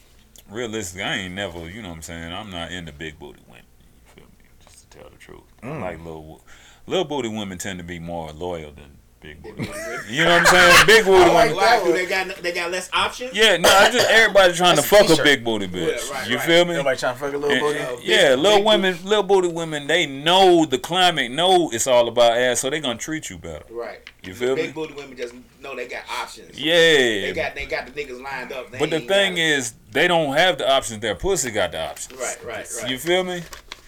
[0.49, 3.65] realistically, I ain't never, you know what I'm saying, I'm not into big booty women.
[3.81, 4.49] You feel me?
[4.65, 6.43] Just to tell the truth, I like little
[6.87, 9.63] little booty women tend to be more loyal than big booty.
[10.11, 10.87] You know what I'm saying?
[10.87, 11.45] Big booty Why?
[11.45, 11.57] women.
[11.57, 11.83] Why?
[11.85, 13.33] Do they got they got less options?
[13.35, 16.09] Yeah, no, I just everybody trying to fuck a fuck big booty bitch.
[16.09, 16.45] Yeah, right, you right.
[16.47, 16.73] feel me?
[16.73, 17.79] Everybody trying to fuck a little And- booty.
[17.97, 22.09] big- yeah, little big women, little booty women, they know the climate, know it's all
[22.09, 23.65] about ass, so they gonna treat you better.
[23.71, 24.01] Right.
[24.25, 24.67] You feel Big me?
[24.69, 26.59] Big booty women just know they got options.
[26.61, 26.75] Yeah.
[26.75, 28.71] They got they got the niggas lined up.
[28.71, 31.01] They but the thing got- is, they don't have the options.
[31.01, 32.19] Their pussy got the options.
[32.21, 32.91] Right, right, right.
[32.91, 33.43] You feel me?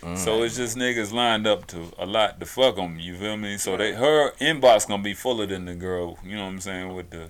[0.04, 0.18] Mm.
[0.18, 2.98] So it's just niggas lined up to a lot to fuck them.
[2.98, 3.56] You feel me?
[3.56, 6.18] So they her inbox gonna be fuller than the girl.
[6.24, 7.28] You know what I'm saying with the.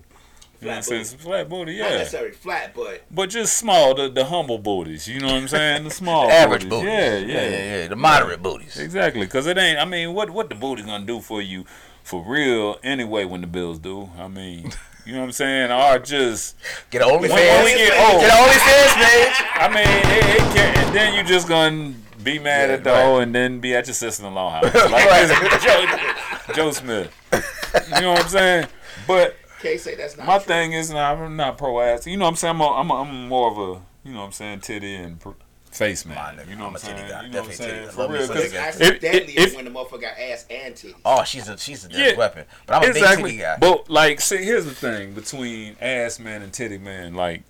[0.61, 1.03] You know what I'm Flat saying?
[1.19, 1.23] booty.
[1.25, 1.97] Flat booty, not yeah.
[1.99, 5.07] necessarily flat, but But just small, the, the humble booties.
[5.07, 5.85] You know what I'm saying?
[5.85, 6.71] The small Average booties.
[6.71, 6.89] booties.
[6.89, 7.49] Yeah, yeah, yeah.
[7.51, 7.89] yeah, yeah.
[7.89, 8.79] The moderate booties.
[8.79, 9.79] Exactly, because it ain't.
[9.79, 11.65] I mean, what what the booty gonna do for you,
[12.03, 12.79] for real?
[12.83, 14.73] Anyway, when the bills do, I mean,
[15.05, 15.71] you know what I'm saying?
[15.71, 16.57] Or just,
[16.91, 17.29] Get an OnlyFans.
[17.31, 18.21] when we get old.
[18.23, 19.35] Get an OnlyFans, man.
[19.57, 21.93] I mean, it, it can, and then you just gonna
[22.25, 23.05] be mad Yeah, at the right.
[23.05, 27.13] hoe, and then be at your sister-in-law house, like this Joe, Joe Smith.
[27.95, 28.67] You know what I'm saying?
[29.07, 30.47] But Kay say that's not my true.
[30.47, 32.07] thing is, nah, I'm not pro ass.
[32.07, 32.55] You know what I'm saying?
[32.57, 35.19] I'm, a, I'm, a, I'm more of a, you know what I'm saying, titty and
[35.21, 35.31] pr-
[35.71, 36.17] face man.
[36.37, 37.11] Mine, You know I'm what a I'm titty saying?
[37.11, 37.23] guy.
[37.27, 37.75] You know what I'm Definitely saying?
[37.75, 37.89] titty.
[37.89, 38.57] I For real, some 'cause titty.
[38.57, 40.95] It's if- actually deadly if- when the motherfucker got ass and titties.
[41.05, 42.17] Oh, she's a she's a deadly Yeah.
[42.17, 42.45] weapon.
[42.67, 43.31] But I'm a big exactly.
[43.33, 43.57] titty guy.
[43.59, 47.15] But like, see, here's the thing between ass man and titty man.
[47.15, 47.43] Like,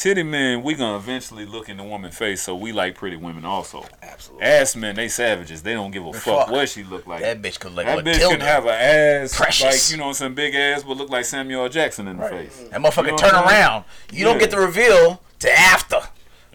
[0.00, 3.44] titty man, we gonna eventually look in the woman's face, so we like pretty women
[3.44, 3.84] also.
[4.02, 4.46] Absolutely.
[4.46, 5.62] Ass men, they savages.
[5.62, 6.50] They don't give a fuck fuck.
[6.50, 7.20] what she look like.
[7.20, 7.84] That bitch could look.
[7.84, 8.36] That like bitch Matilda.
[8.38, 9.90] can have an ass Precious.
[9.90, 12.56] like you know, some big ass, but look like Samuel Jackson in the face.
[12.70, 13.84] That motherfucker You know turn around.
[14.10, 16.00] You don't get the reveal to after.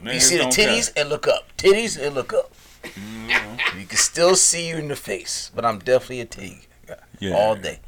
[0.03, 1.55] You see the titties and look up.
[1.57, 2.51] Titties and look up.
[2.83, 3.79] Mm-hmm.
[3.79, 7.29] You can still see you in the face, but I'm definitely a titty guy Yeah.
[7.29, 7.35] Mm-hmm.
[7.37, 7.79] all day.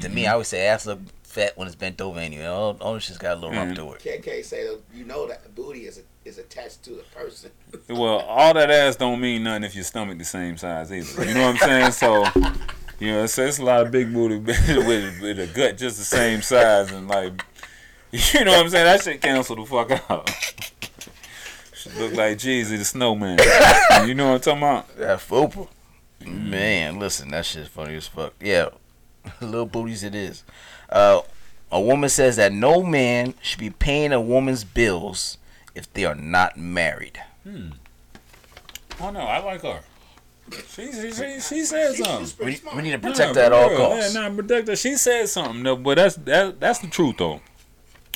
[0.00, 1.00] To me, I would say ass look
[1.36, 2.46] fat when it's bent over anyway.
[2.46, 3.76] All, all shit's got a little rump Mhm.
[3.76, 4.22] to it.
[4.22, 7.50] KK say that you know that the booty is is attached to the person.
[7.88, 11.24] Well, all that ass don't mean nothing if your stomach the same size either.
[11.24, 11.92] You know what I'm saying?
[11.92, 12.24] So,
[12.98, 16.04] you know, it's, it's a lot of big booty with, with a gut just the
[16.04, 17.44] same size and like,
[18.10, 18.86] you know what I'm saying?
[18.86, 20.28] That shit cancel the fuck out.
[21.74, 23.38] Should look like Jeezy the Snowman.
[24.08, 24.96] You know what I'm talking about?
[24.96, 25.68] That fupa.
[26.24, 28.32] Man, listen, that shit's funny as fuck.
[28.40, 28.70] Yeah,
[29.40, 30.42] little booties it is.
[30.88, 31.22] Uh,
[31.70, 35.38] a woman says that no man should be paying a woman's bills
[35.74, 37.20] if they are not married.
[39.00, 39.80] Oh no, I like her.
[40.68, 42.46] She she she, she said She's, something.
[42.46, 43.78] We, we need to protect for that at all real.
[43.78, 44.14] costs.
[44.14, 44.76] Yeah, nah, protect her.
[44.76, 47.40] She said something though, but that's that that's the truth though.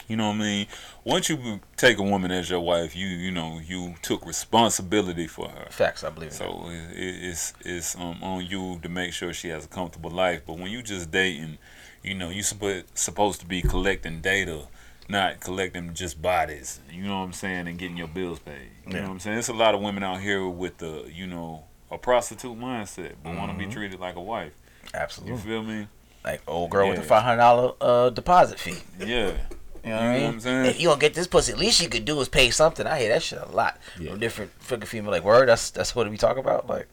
[0.07, 0.67] You know what I mean?
[1.05, 5.49] Once you take a woman as your wife, you you know you took responsibility for
[5.49, 5.67] her.
[5.71, 6.33] Facts, I believe.
[6.33, 10.11] So it, it, it's it's um, on you to make sure she has a comfortable
[10.11, 10.43] life.
[10.47, 11.59] But when you just dating,
[12.03, 14.63] you know you supposed supposed to be collecting data,
[15.09, 16.81] not collecting just bodies.
[16.91, 18.69] You know what I'm saying, and getting your bills paid.
[18.87, 19.37] You know what I'm saying?
[19.37, 23.37] There's a lot of women out here with the you know a prostitute mindset, but
[23.37, 24.53] want to be treated like a wife.
[24.95, 25.35] Absolutely.
[25.37, 25.87] You feel me?
[26.25, 28.77] Like old girl with the five hundred dollar uh, deposit fee.
[28.99, 29.33] Yeah.
[29.83, 30.25] You know what You I mean?
[30.25, 30.67] what I'm saying?
[30.67, 32.87] If you don't get this pussy, at least you could do is pay something.
[32.87, 34.11] I hear that shit a lot Yeah.
[34.11, 35.11] from different fucking female.
[35.11, 36.69] Like, word, that's that's what we talk about.
[36.69, 36.87] Like,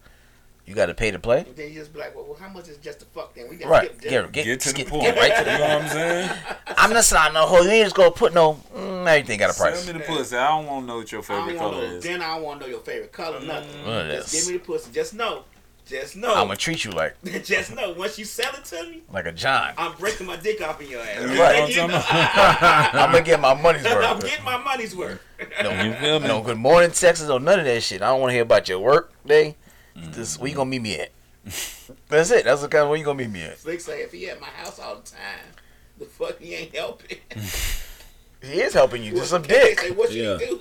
[0.68, 1.40] You got to pay to play.
[1.40, 3.48] And then you just be like, well, well how much is just the fuck then?
[3.50, 3.88] We got Right.
[3.90, 4.28] skip Get, dinner.
[4.28, 5.04] get, Get to the skip- point.
[5.04, 6.30] get right to You know what I'm saying?
[6.78, 7.62] I'm not not no hoe.
[7.62, 8.60] You ain't just gonna put no.
[8.76, 9.80] Mm, everything got a price.
[9.80, 10.36] Send me the pussy.
[10.36, 12.04] I don't want to know what your favorite don't color no is.
[12.04, 12.26] dinner.
[12.26, 13.40] I don't want to know your favorite color.
[13.40, 13.86] Nothing.
[13.86, 14.44] Well, Just yes.
[14.46, 14.92] give me the pussy.
[14.92, 15.44] Just know.
[15.86, 16.34] Just know.
[16.36, 17.16] I'm gonna treat you like
[17.46, 17.94] just know.
[17.94, 19.72] Once you sell it to me, like a John.
[19.78, 21.24] I'm breaking my dick off in your ass.
[21.40, 21.70] Right.
[21.70, 22.02] You know?
[22.06, 24.04] I'm gonna get my money's worth.
[24.04, 24.26] I'm worth.
[24.26, 25.22] getting my money's worth.
[25.64, 26.28] No, you feel me?
[26.28, 28.02] No good morning texts or none of that shit.
[28.02, 29.56] I don't want to hear about your work day.
[29.98, 30.12] Mm-hmm.
[30.12, 31.12] This where you gonna meet me at?
[32.10, 32.44] That's it.
[32.46, 33.60] That's the kind of where you gonna meet me at.
[33.60, 35.46] Slick say if he at my house all the time,
[35.98, 37.18] the fuck he ain't helping.
[38.42, 39.14] He is helping you.
[39.14, 39.80] Just some dick.
[39.80, 40.38] say, what should Yeah.
[40.38, 40.60] he do?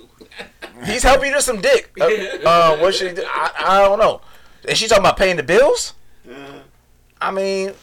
[0.85, 1.91] He's helping you do some dick.
[1.99, 2.05] Uh,
[2.45, 3.23] uh, what should he do?
[3.27, 4.21] I, I don't know.
[4.67, 5.93] Is she talking about paying the bills?
[6.29, 6.33] Uh,
[7.21, 7.73] I mean,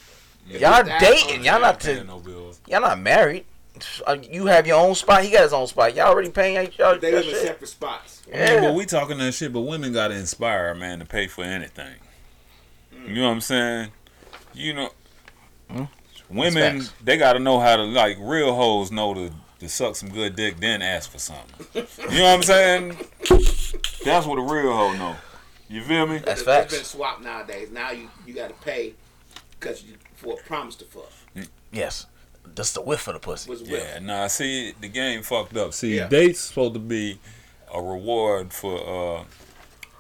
[0.50, 1.44] if y'all dating.
[1.44, 2.60] Y'all not to, no bills.
[2.68, 3.44] y'all not married.
[4.06, 5.24] Uh, You have your own spot.
[5.24, 5.94] He got his own spot.
[5.94, 6.98] Y'all already paying y'all.
[6.98, 8.13] They y'all live in separate spots.
[8.30, 11.44] Yeah, but we talking that shit, but women gotta inspire a man to pay for
[11.44, 11.94] anything.
[13.06, 13.90] You know what I'm saying?
[14.54, 14.90] You know,
[15.70, 15.84] hmm?
[16.30, 20.36] women they gotta know how to like real hoes know to to suck some good
[20.36, 21.66] dick, then ask for something.
[21.74, 22.96] You know what I'm saying?
[24.04, 25.16] That's what a real hoe know.
[25.68, 26.18] You feel me?
[26.18, 27.70] That's It's- It's been swapped nowadays.
[27.70, 28.94] Now you you got to pay
[29.58, 31.10] because you for a promise to fuck.
[31.72, 32.06] Yes.
[32.54, 33.50] Just the whiff of the pussy.
[33.50, 33.70] Was with.
[33.70, 34.26] Yeah, nah.
[34.28, 35.72] See, the game fucked up.
[35.74, 36.08] See, Yeah.
[36.08, 37.18] dates supposed to be
[37.72, 39.24] a reward for uh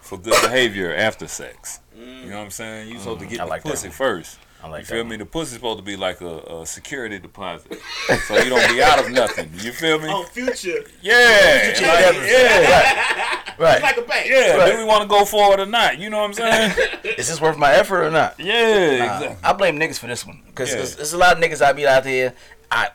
[0.00, 1.80] for good behavior after sex.
[1.96, 2.88] You know what I'm saying?
[2.90, 3.94] You supposed to get I the like pussy one.
[3.96, 4.38] first.
[4.62, 5.10] I like You feel that me?
[5.10, 5.18] one.
[5.20, 7.78] The pussy's supposed to be like a, a security deposit,
[8.26, 9.50] so you don't be out of nothing.
[9.58, 10.08] You feel me?
[10.08, 12.30] On future, Yeah, future like, endeavors.
[12.30, 13.82] yeah, it's Right.
[13.82, 14.26] like a bank.
[14.28, 14.56] yeah.
[14.56, 14.72] Right.
[14.72, 15.98] Do we want to go forward or not?
[15.98, 16.72] You know what I'm saying?
[17.18, 18.40] Is this worth my effort or not?
[18.40, 19.36] yeah, Nah, exactly.
[19.44, 20.76] I blame niggas for this one because Yeah.
[20.96, 22.32] there's a lot of niggas I meet out there.
[22.70, 22.88] I,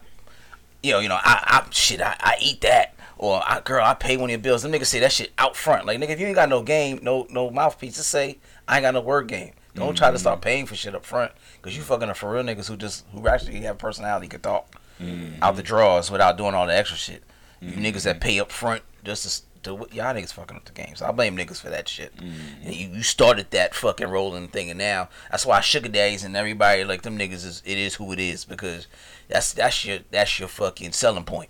[0.84, 3.94] you know, you know, I, I shit, I, I eat that, or I, girl, I
[3.94, 4.64] pay one of your bills.
[4.64, 5.86] Them niggas say that shit out front.
[5.86, 8.84] Like nigga, if you ain't got no game, no no mouthpiece, just say I ain't
[8.84, 9.52] got no word game.
[9.76, 9.96] Don't mm-hmm.
[9.96, 12.70] try to start paying for shit up front because you fucking are for real niggas
[12.70, 15.44] who just who actually have personality, can talk mm-hmm.
[15.44, 17.24] out the drawers without doing all the extra shit.
[17.62, 17.84] You mm-hmm.
[17.84, 19.72] niggas that pay up front just to.
[19.76, 22.14] to y'all niggas fucking up the game, so I blame niggas for that shit.
[22.22, 26.38] And you, you started that fucking rolling thing, and now that's why sugar daddies and
[26.38, 28.88] everybody like them niggas is it is who it is because
[29.28, 31.50] that's that's your that's your fucking selling point.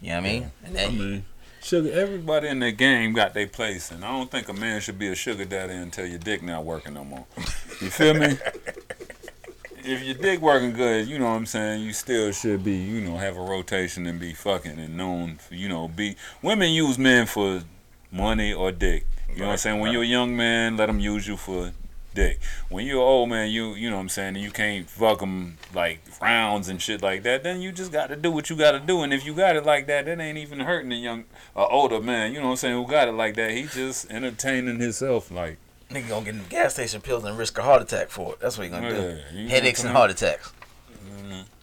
[0.00, 0.52] You know what I mean?
[0.64, 1.24] And I mean,
[1.62, 5.00] Sugar, everybody in the game got their place, and I don't think a man should
[5.00, 7.26] be a sugar daddy until your dick not working no more.
[7.80, 8.38] You feel me?
[9.84, 13.00] if your dick working good, you know what I'm saying, you still should be, you
[13.00, 16.16] know, have a rotation and be fucking and known, for, you know, be.
[16.42, 17.62] Women use men for
[18.12, 19.04] money or dick.
[19.28, 19.80] You know what I'm saying?
[19.80, 21.72] When you're a young man, let them use you for
[22.16, 22.40] dick.
[22.68, 25.58] When you're old man, you you know what I'm saying, and you can't fuck them
[25.72, 28.72] like rounds and shit like that, then you just got to do what you got
[28.72, 29.02] to do.
[29.02, 32.00] And if you got it like that, that ain't even hurting a young, uh, older
[32.00, 32.32] man.
[32.32, 32.74] You know what I'm saying?
[32.74, 33.52] Who got it like that?
[33.52, 35.30] He just entertaining himself.
[35.30, 35.58] Like,
[35.90, 38.40] nigga gonna get in the gas station pills and risk a heart attack for it.
[38.40, 38.96] That's what he gonna do.
[38.96, 40.52] yeah, you Headaches and heart attacks.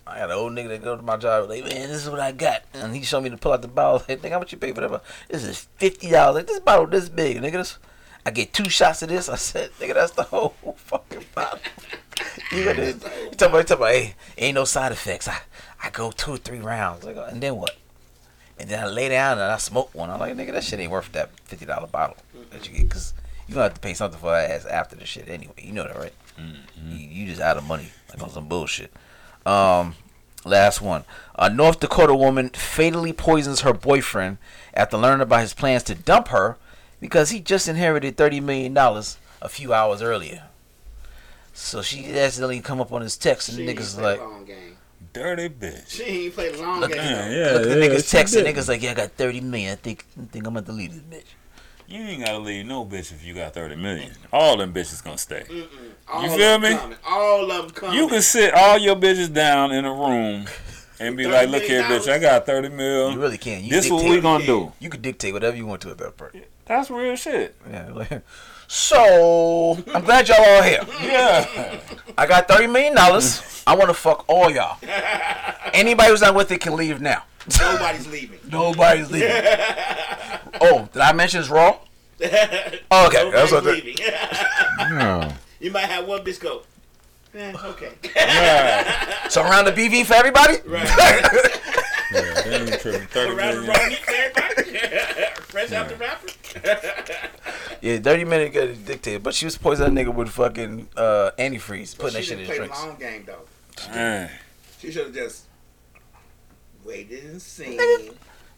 [0.05, 2.19] I got an old nigga that go to my job like, man, this is what
[2.19, 3.99] I got, and he showed me to pull out the bottle.
[4.07, 4.89] Hey, nigga, how much you pay for that?
[4.91, 5.05] bottle?
[5.29, 6.35] This is fifty dollars.
[6.35, 7.53] Like this bottle this big, nigga.
[7.53, 7.79] This,
[8.25, 9.29] I get two shots of this.
[9.29, 11.59] I said, nigga, that's the whole fucking bottle.
[12.51, 13.07] you got to, you talking
[13.47, 15.27] about, you talking about, hey, ain't no side effects.
[15.27, 15.39] I,
[15.83, 17.03] I go two or three rounds.
[17.03, 17.75] Like, and then what?
[18.59, 20.09] And then I lay down and I smoke one.
[20.09, 22.17] I'm like, nigga, that shit ain't worth that fifty dollar bottle
[22.51, 23.13] that you get, cause
[23.47, 25.53] you gonna have to pay something for that ass after the shit anyway.
[25.57, 26.13] You know that, right?
[26.87, 28.93] You, you just out of money like on some bullshit.
[29.45, 29.95] Um,
[30.45, 31.03] last one.
[31.35, 34.37] A North Dakota woman fatally poisons her boyfriend
[34.73, 36.57] after learning about his plans to dump her
[37.03, 40.43] because he just inherited thirty million dollars a few hours earlier.
[41.53, 44.45] So she accidentally come up on his text and She the niggas play like, long
[44.45, 44.77] game.
[45.11, 45.89] dirty bitch.
[45.89, 46.97] She ain't play long Look, game.
[46.99, 47.35] man, though.
[47.37, 49.41] yeah, look at the yeah, niggas she text and niggas like, yeah, I got thirty
[49.41, 49.73] million.
[49.73, 51.25] I think I think I'm gonna delete this bitch.
[51.89, 54.13] You ain't gotta leave no bitch if you got 30 million.
[54.31, 55.43] All them bitches gonna stay.
[56.07, 56.77] All You of feel them me?
[56.77, 56.97] Coming.
[57.05, 57.97] All of them coming.
[57.99, 60.45] You can sit all your bitches down in a room
[61.03, 63.11] and be like, look here, bitch, I got 30 mil.
[63.11, 63.63] You really can.
[63.63, 64.71] You This what we gonna do.
[64.79, 66.45] You can dictate whatever you want to at that point.
[66.65, 67.55] That's real shit.
[67.69, 67.89] Yeah.
[67.93, 68.21] like-
[68.67, 70.81] So I'm glad y'all all here.
[71.01, 71.79] Yeah.
[72.17, 73.63] I got thirty million dollars.
[73.67, 74.77] I want to fuck all y'all.
[75.73, 77.23] Anybody who's not with it can leave now.
[77.59, 78.39] Nobody's leaving.
[78.51, 79.29] Nobody's leaving.
[80.61, 81.77] oh, did I mention it's raw?
[82.21, 83.63] Oh, okay, that's Nobody's what.
[83.63, 83.95] The, leaving.
[84.97, 85.33] no.
[85.59, 86.63] you might have one bitch go.
[87.35, 87.93] Eh, okay.
[89.29, 90.57] so around the BV for everybody.
[90.65, 90.87] Right.
[92.13, 93.07] yeah they ain't tripping.
[93.07, 93.69] 30 Around the million.
[93.71, 94.77] wrong meat for everybody.
[95.43, 96.27] Fresh out the wrapper.
[97.81, 101.31] Yeah, thirty minute got it dictated, but she was poisoning that nigga with fucking uh,
[101.37, 103.91] antifreeze, putting that shit in didn't his play the long game though.
[103.93, 104.29] Man.
[104.79, 105.45] She should have just
[106.83, 107.79] waited and seen.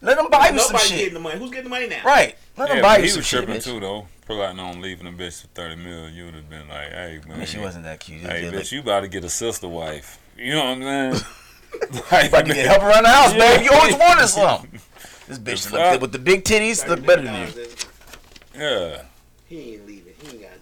[0.01, 0.97] Let him buy you some Nobody's shit.
[0.99, 1.39] getting the money.
[1.39, 2.03] Who's getting the money now?
[2.05, 2.36] Right.
[2.57, 3.63] Let him Yeah, buy but you he was tripping bitch.
[3.63, 4.07] too, though.
[4.26, 7.36] Plotting on leaving a bitch for thirty mil, you would have been like, "Hey man,
[7.36, 8.21] I mean, she wasn't that cute.
[8.21, 10.78] Just hey get, bitch, like, you about to get a sister wife." You know what
[10.78, 10.82] I'm
[11.13, 11.26] saying?
[12.11, 13.57] like, about to get help around the house, Yeah.
[13.57, 13.65] babe.
[13.65, 14.80] You always wanted something.
[15.28, 16.01] This bitch look, fuck?
[16.01, 17.65] with the big titties look better than you.
[18.55, 19.01] Yeah,
[19.47, 20.13] He ain't leaving.
[20.21, 20.55] He ain't gotta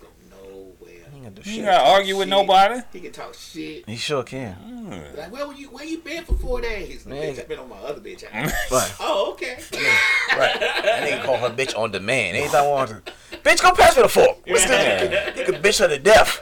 [1.36, 1.44] go nowhere.
[1.44, 1.66] He ain't do you shit.
[1.66, 2.30] gotta argue with Shit.
[2.30, 2.82] nobody.
[2.94, 3.90] He can talk shit.
[3.90, 4.56] He sure can.
[4.66, 5.18] Mm.
[5.18, 5.68] Like, where were you?
[5.70, 7.06] Where you been for four days?
[7.06, 7.22] Man.
[7.22, 8.24] Bitch, I've been on my other bitch.
[8.26, 8.52] house.
[8.72, 8.96] Right.
[9.00, 9.58] oh, okay.
[10.38, 10.60] Right.
[10.60, 12.38] That nigga call her bitch on demand.
[12.38, 13.02] Anytime I want to.
[13.44, 14.40] Bitch, go pass me the fork.
[14.48, 15.38] What's that?
[15.38, 16.40] You can bitch her to death.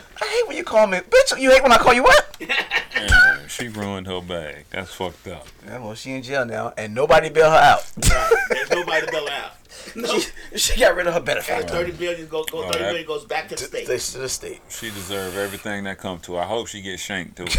[0.21, 0.99] I hate when you call me.
[0.99, 2.37] Bitch, you hate when I call you what?
[2.93, 4.65] Yeah, she ruined her bag.
[4.69, 5.47] That's fucked up.
[5.65, 7.91] Yeah, well, she in jail now, and nobody bail her out.
[7.97, 8.31] Right.
[8.49, 9.53] There's nobody to bail out.
[9.95, 10.19] No.
[10.51, 11.69] she, she got rid of her That benefit.
[11.69, 12.45] thirty billion goes.
[12.51, 13.87] Go, Oh, thirty that- goes back to the state.
[13.87, 14.61] To the state.
[14.69, 16.41] She deserves everything that come to her.
[16.41, 17.45] I hope she gets shanked too.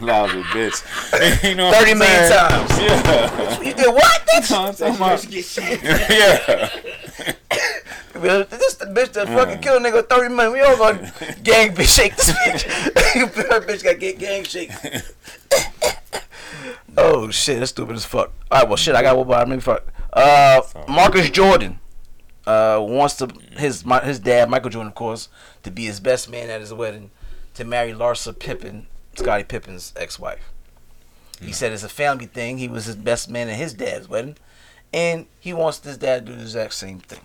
[0.00, 1.42] Lousy bitch.
[1.48, 2.48] you know what 30 I'm million saying?
[2.48, 2.78] times.
[2.78, 3.60] Yeah.
[3.62, 4.50] You did what, bitch?
[4.50, 5.20] You know I'm talking about?
[5.20, 5.82] She get shit.
[5.82, 6.68] yeah.
[8.20, 8.44] Well,
[8.88, 10.52] Bitch that fucking killed a nigga with 30 million.
[10.52, 11.00] We all gonna
[11.42, 12.62] gang bitch shake this bitch.
[13.50, 14.70] Her bitch gotta get gang shake.
[16.96, 18.32] oh shit, that's stupid as fuck.
[18.50, 19.46] All right, well shit, I got one more.
[19.46, 19.84] Maybe fuck.
[20.12, 21.80] Uh, Marcus Jordan
[22.46, 23.28] uh wants to
[23.58, 25.28] his my, his dad Michael Jordan of course
[25.62, 27.10] to be his best man at his wedding
[27.58, 28.86] to marry Larsa Pippen,
[29.16, 30.52] Scottie Pippen's ex-wife.
[31.40, 32.58] He said it's a family thing.
[32.58, 34.36] He was his best man at his dad's wedding,
[34.92, 37.20] and he wants his dad to do the exact same thing.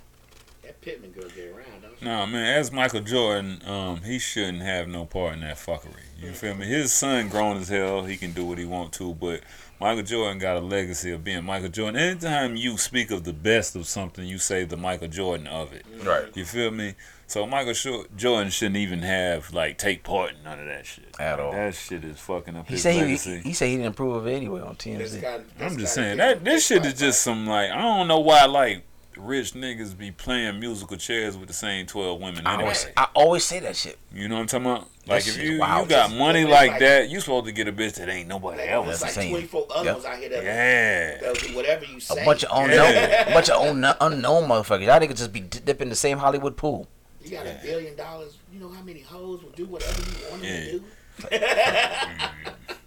[0.63, 2.05] That Pittman girl get around, don't she?
[2.05, 6.03] No man, as Michael Jordan, um, he shouldn't have no part in that fuckery.
[6.21, 6.65] You feel me?
[6.65, 8.05] His son grown as hell.
[8.05, 9.41] He can do what he want to, but
[9.81, 11.99] Michael Jordan got a legacy of being Michael Jordan.
[11.99, 15.85] Anytime you speak of the best of something, you say the Michael Jordan of it.
[16.01, 16.25] Right.
[16.35, 16.95] You feel me?
[17.27, 21.05] So Michael Shor- Jordan shouldn't even have like take part in none of that shit.
[21.19, 21.51] At all.
[21.51, 23.41] That shit is fucking up He his said he, legacy.
[23.43, 25.21] he said he didn't approve of it anyway on This TMZ.
[25.21, 28.19] guy- this I'm just saying that this shit is just some like I don't know
[28.19, 28.83] why like
[29.17, 32.45] rich niggas be playing musical chairs with the same twelve women.
[32.47, 33.97] I always, I always say that shit.
[34.13, 34.89] You know what I'm talking about?
[35.05, 35.85] Like if you wild.
[35.85, 38.27] you got Just- money like like- that, you supposed to get a bitch that ain't
[38.29, 38.87] nobody else.
[38.87, 39.29] There's like insane.
[39.31, 39.93] 24 other Yep.
[39.95, 41.17] ones out here that, Yeah.
[41.19, 42.21] that'll do whatever you say.
[42.21, 43.29] A bunch of unknown, Yeah.
[43.29, 44.85] a bunch of unknown, unknown motherfuckers.
[44.85, 46.87] Y'all niggas just be dipping the same Hollywood pool.
[47.23, 48.37] You got a billion dollars.
[48.51, 50.59] You know how many hoes will do whatever you want them Yeah.
[50.65, 50.83] to do?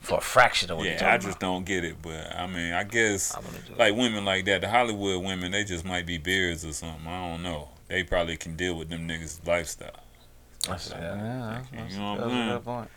[0.00, 2.72] For a fraction of what you're Yeah, I just don't get it, but I mean,
[2.72, 3.78] I guess I'm gonna do it.
[3.78, 7.06] like women like that, the Hollywood women, they just might be beards or something.
[7.06, 7.68] I don't know.
[7.88, 9.90] They probably can deal with them niggas' lifestyle.
[10.64, 10.86] about.
[10.90, 12.60] Yeah, yeah, that's, You know what I'm saying?
[12.60, 12.90] point.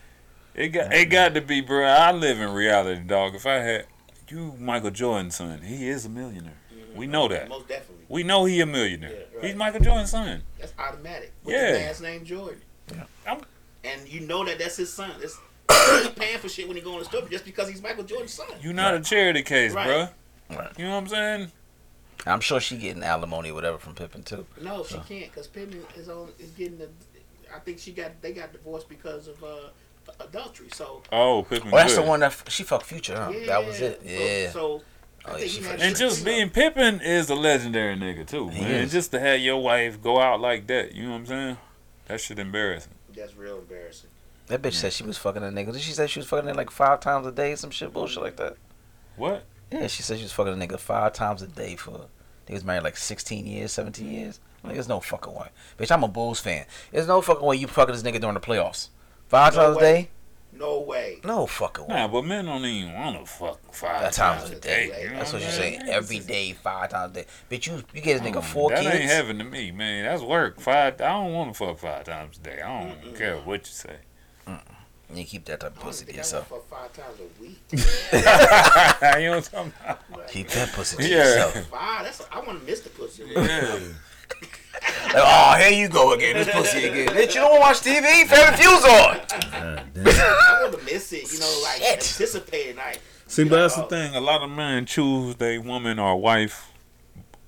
[0.55, 1.85] It got it got to be, bro.
[1.85, 3.35] I live in reality, dog.
[3.35, 3.85] If I had
[4.29, 6.53] you, Michael Jordan's son, he is a millionaire.
[6.73, 6.97] Mm-hmm.
[6.97, 7.49] We know that.
[7.49, 8.05] Most definitely.
[8.09, 9.11] We know he a millionaire.
[9.11, 9.45] Yeah, right.
[9.45, 10.43] He's Michael Jordan's son.
[10.59, 11.31] That's automatic.
[11.43, 11.71] With Yeah.
[11.73, 12.61] the man's name Jordan.
[12.93, 13.03] Yeah.
[13.27, 13.41] I'm-
[13.83, 15.11] And you know that that's his son.
[15.21, 15.37] It's,
[16.03, 18.33] he's paying for shit when he go on the store just because he's Michael Jordan's
[18.33, 18.47] son.
[18.61, 19.85] You not a charity case, Right.
[20.49, 20.57] bro.
[20.57, 20.71] Right.
[20.79, 21.51] You know what I'm saying?
[22.25, 24.45] I'm sure she getting alimony or whatever from Pippen too.
[24.61, 26.89] No, she can't because Pittman is on is getting the.
[27.55, 29.69] I think she got they got divorced because of uh,
[30.19, 30.67] adultery.
[30.73, 31.69] So Oh, Pippen.
[31.71, 33.15] Oh, that's the one that f- she fucked Future.
[33.15, 33.31] Huh?
[33.33, 34.01] yeah, that was it.
[34.03, 34.49] Yeah.
[34.51, 34.81] So,
[35.25, 38.27] Oh, yeah, she he fucked had And just to being Pippen is a legendary nigga
[38.27, 38.71] too, He man.
[38.71, 38.91] is.
[38.91, 41.57] Just to have your wife go out like that, you know what I'm saying?
[42.07, 42.93] That shit embarrassing.
[43.19, 44.09] That's real embarrassing.
[44.47, 45.73] That bitch said she was fucking a nigga.
[45.73, 47.53] Did she say she was fucking it like five times a day?
[47.55, 48.55] Some shit bullshit like that.
[49.15, 49.43] What?
[49.71, 52.07] Yeah, she said she was fucking a nigga five times a day for.
[52.47, 54.39] They was married like 16 years, 17 years.
[54.63, 55.49] Like, there's no fucking way.
[55.77, 56.65] Bitch, I'm a Bulls fan.
[56.91, 58.89] There's no fucking way you fucking this nigga during the playoffs.
[59.27, 60.09] Five No times a day?
[60.59, 61.19] No way.
[61.23, 61.95] No fucking way.
[61.95, 64.87] Nah, but men don't even want to fuck five Five times, times a a day.
[64.89, 65.03] day.
[65.03, 65.81] you know That's what you're saying.
[65.87, 67.25] Every day, five times a day.
[67.49, 68.69] Bitch, you you get a nigga four.
[68.71, 68.95] that kids.
[68.95, 70.03] ain't heaven to me, man.
[70.05, 70.59] That's work.
[70.59, 70.95] Five.
[70.95, 72.61] I don't want to fuck five times a day.
[72.61, 73.95] I don't care what you say.
[75.11, 76.51] You keep that type of pussy to think I yourself.
[76.51, 77.59] went for five times a week.
[77.71, 79.73] you know what I'm talking
[80.11, 80.27] about?
[80.27, 81.17] Keep that pussy to Yeah.
[81.17, 81.65] yourself.
[81.67, 82.03] Five.
[82.03, 83.23] That's I want to miss the pussy.
[83.27, 83.79] Yeah.
[85.13, 86.35] Like, oh, here you go again.
[86.35, 87.07] This pussy again.
[87.07, 88.25] Bitch, you don't watch TV?
[88.27, 89.79] Favorite views on.
[90.05, 91.31] I want to miss it.
[91.31, 91.93] You know, like Shit.
[91.93, 92.75] anticipating.
[92.77, 94.15] Like See, but that's the thing.
[94.15, 96.71] A lot of men choose their woman or wife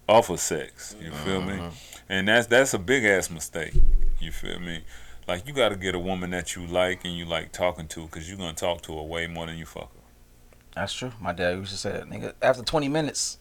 [0.10, 0.96] off of sex.
[1.02, 1.54] You feel me?
[1.54, 1.70] Uh-huh.
[2.10, 3.74] And that's that's a big ass mistake.
[4.20, 4.84] You feel me?
[5.28, 8.08] Like you got to get a woman that you like and you like talking to,
[8.08, 10.00] cause you're gonna talk to her way more than you fuck her.
[10.76, 11.12] That's true.
[11.22, 12.10] My dad used to say that.
[12.10, 13.38] Nigga, after 20 minutes,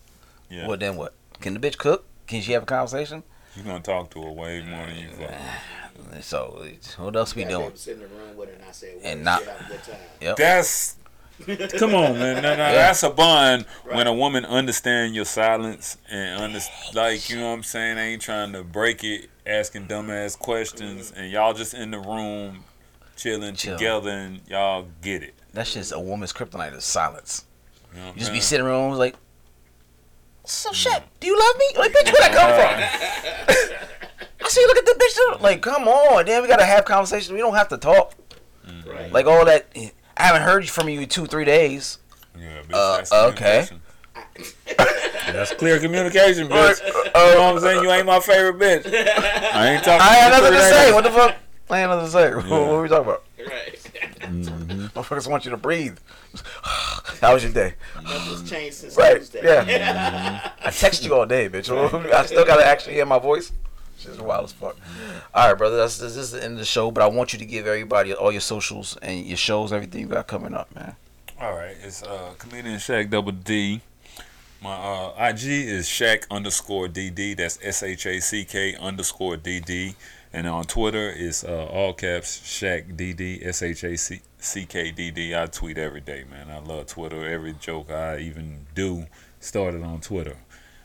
[0.51, 0.67] Yeah.
[0.69, 1.15] well then what?
[1.41, 2.05] Can the bitch cook?
[2.27, 3.23] Can she have a conversation?
[3.57, 6.23] You're gonna talk to her way more than you uh, fuck her.
[6.23, 6.65] So,
[6.99, 7.63] what else we you gotta be doing?
[7.67, 9.45] able to sit in the room with her and I say, well, And and not-
[9.45, 10.01] not have a good time.
[10.21, 10.37] Yep.
[10.37, 10.97] That's
[11.79, 12.43] come on, man.
[12.43, 16.61] No, no, that's a bond when a woman understand your silence and under,
[16.95, 17.99] like you know what I'm saying.
[17.99, 21.21] Ain't trying to break it, asking dumbass questions, mm-hmm.
[21.21, 22.65] and y'all just in the room
[23.17, 23.77] chilling Chill.
[23.77, 25.35] together, and y'all get it.
[25.53, 27.45] That's just a woman's kryptonite is silence.
[27.95, 29.17] You know You just be sitting around like
[30.45, 31.67] So shit, do you love me?
[31.79, 33.77] Like, bitch, where that come from?
[34.45, 35.41] I see, you look at the bitch.
[35.41, 37.35] Like, come on, then we gotta have conversation.
[37.35, 38.15] We don't have to talk.
[38.87, 39.13] Right.
[39.13, 39.67] Like all that.
[40.17, 41.99] I haven't heard from you in two, three days.
[42.39, 43.69] Yeah, bitch, Uh, that's okay.
[45.33, 46.81] That's clear communication, bitch.
[46.83, 47.83] Uh, you know what I'm saying?
[47.85, 48.87] You ain't my favorite bitch.
[49.55, 50.01] I ain't talking.
[50.01, 50.85] I had nothing to say.
[50.87, 50.95] days.
[50.95, 51.37] What the fuck?
[51.69, 52.35] I had nothing to say.
[52.35, 53.23] What, what were we talking about?
[53.39, 54.70] Right.
[54.95, 55.99] Motherfuckers want you to breathe.
[57.21, 57.75] How was your day?
[58.03, 59.17] Nothing's changed since Right.
[59.19, 59.41] Tuesday.
[59.43, 60.53] Yeah.
[60.65, 61.71] I text you all day, bitch.
[62.13, 63.53] I still gotta actually hear my voice.
[63.99, 64.77] Shit's wild as fuck.
[65.35, 65.77] All right, brother.
[65.77, 68.15] That's this is the end of the show, but I want you to give everybody
[68.15, 70.97] all your socials and your shows, everything you got coming up, man.
[71.39, 73.83] All right, it's uh comedian Shack Double D.
[74.63, 77.37] My uh IG is Shack underscore DD.
[77.37, 79.95] That's S H A C K underscore DD.
[80.33, 84.91] And on Twitter it's uh all caps Shack DD S H A C C K
[84.91, 85.35] D D.
[85.35, 86.51] I tweet every day, man.
[86.51, 87.29] I love Twitter.
[87.29, 89.07] Every joke I even do
[89.41, 90.37] started on Twitter.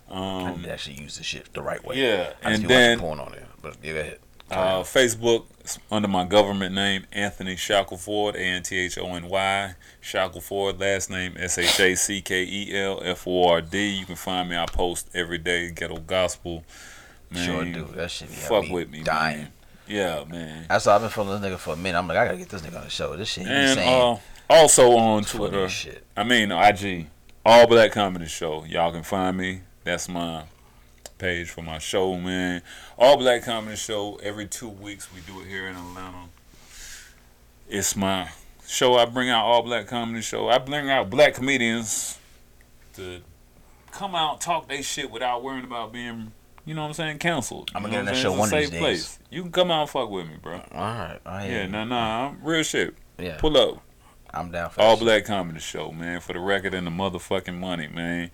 [0.09, 0.13] I
[0.51, 1.95] Um to actually use this shit the right way.
[1.97, 4.19] Yeah, I and then- porn on there, but ahead.
[4.51, 5.45] Uh, Facebook
[5.89, 9.73] under my government name, Anthony Shackelford, A N T H O N Y.
[10.01, 13.89] Shackelford, last name S H A C K E L F O R D.
[13.89, 14.55] You can find me.
[14.55, 16.63] I post every day, ghetto gospel.
[17.31, 17.85] Man, Sure do.
[17.95, 19.37] That shit fuck with me, dying.
[19.37, 19.51] man.
[19.87, 20.65] Yeah, man.
[20.67, 21.97] That's why I've been following this nigga for a minute.
[21.97, 23.15] I'm like, I gotta get this nigga on the show.
[23.15, 24.17] This shit And uh,
[24.49, 26.03] also on Twitter, shit.
[26.15, 27.07] I mean IG,
[27.45, 28.63] All Black Comedy Show.
[28.65, 29.61] Y'all can find me.
[29.83, 30.43] That's my
[31.17, 32.61] page for my show, man.
[32.97, 34.15] All Black Comedy Show.
[34.23, 36.29] Every two weeks we do it here in Atlanta.
[37.69, 38.29] It's my
[38.67, 38.95] show.
[38.95, 40.49] I bring out All Black Comedy Show.
[40.49, 42.19] I bring out black comedians
[42.93, 43.21] to
[43.91, 46.31] come out talk they shit without worrying about being,
[46.65, 47.71] you know what I'm saying, canceled.
[47.75, 49.19] I'ma get in that I'm show one It's of safe these place.
[49.29, 50.55] You can come out and fuck with me, bro.
[50.71, 51.19] All right.
[51.25, 51.69] I Yeah, you.
[51.69, 52.95] nah, nah, I'm real shit.
[53.17, 53.37] Yeah.
[53.37, 53.81] Pull up.
[54.33, 55.05] I'm down for All that shit.
[55.05, 58.31] Black Comedy Show, man, for the record and the motherfucking money, man.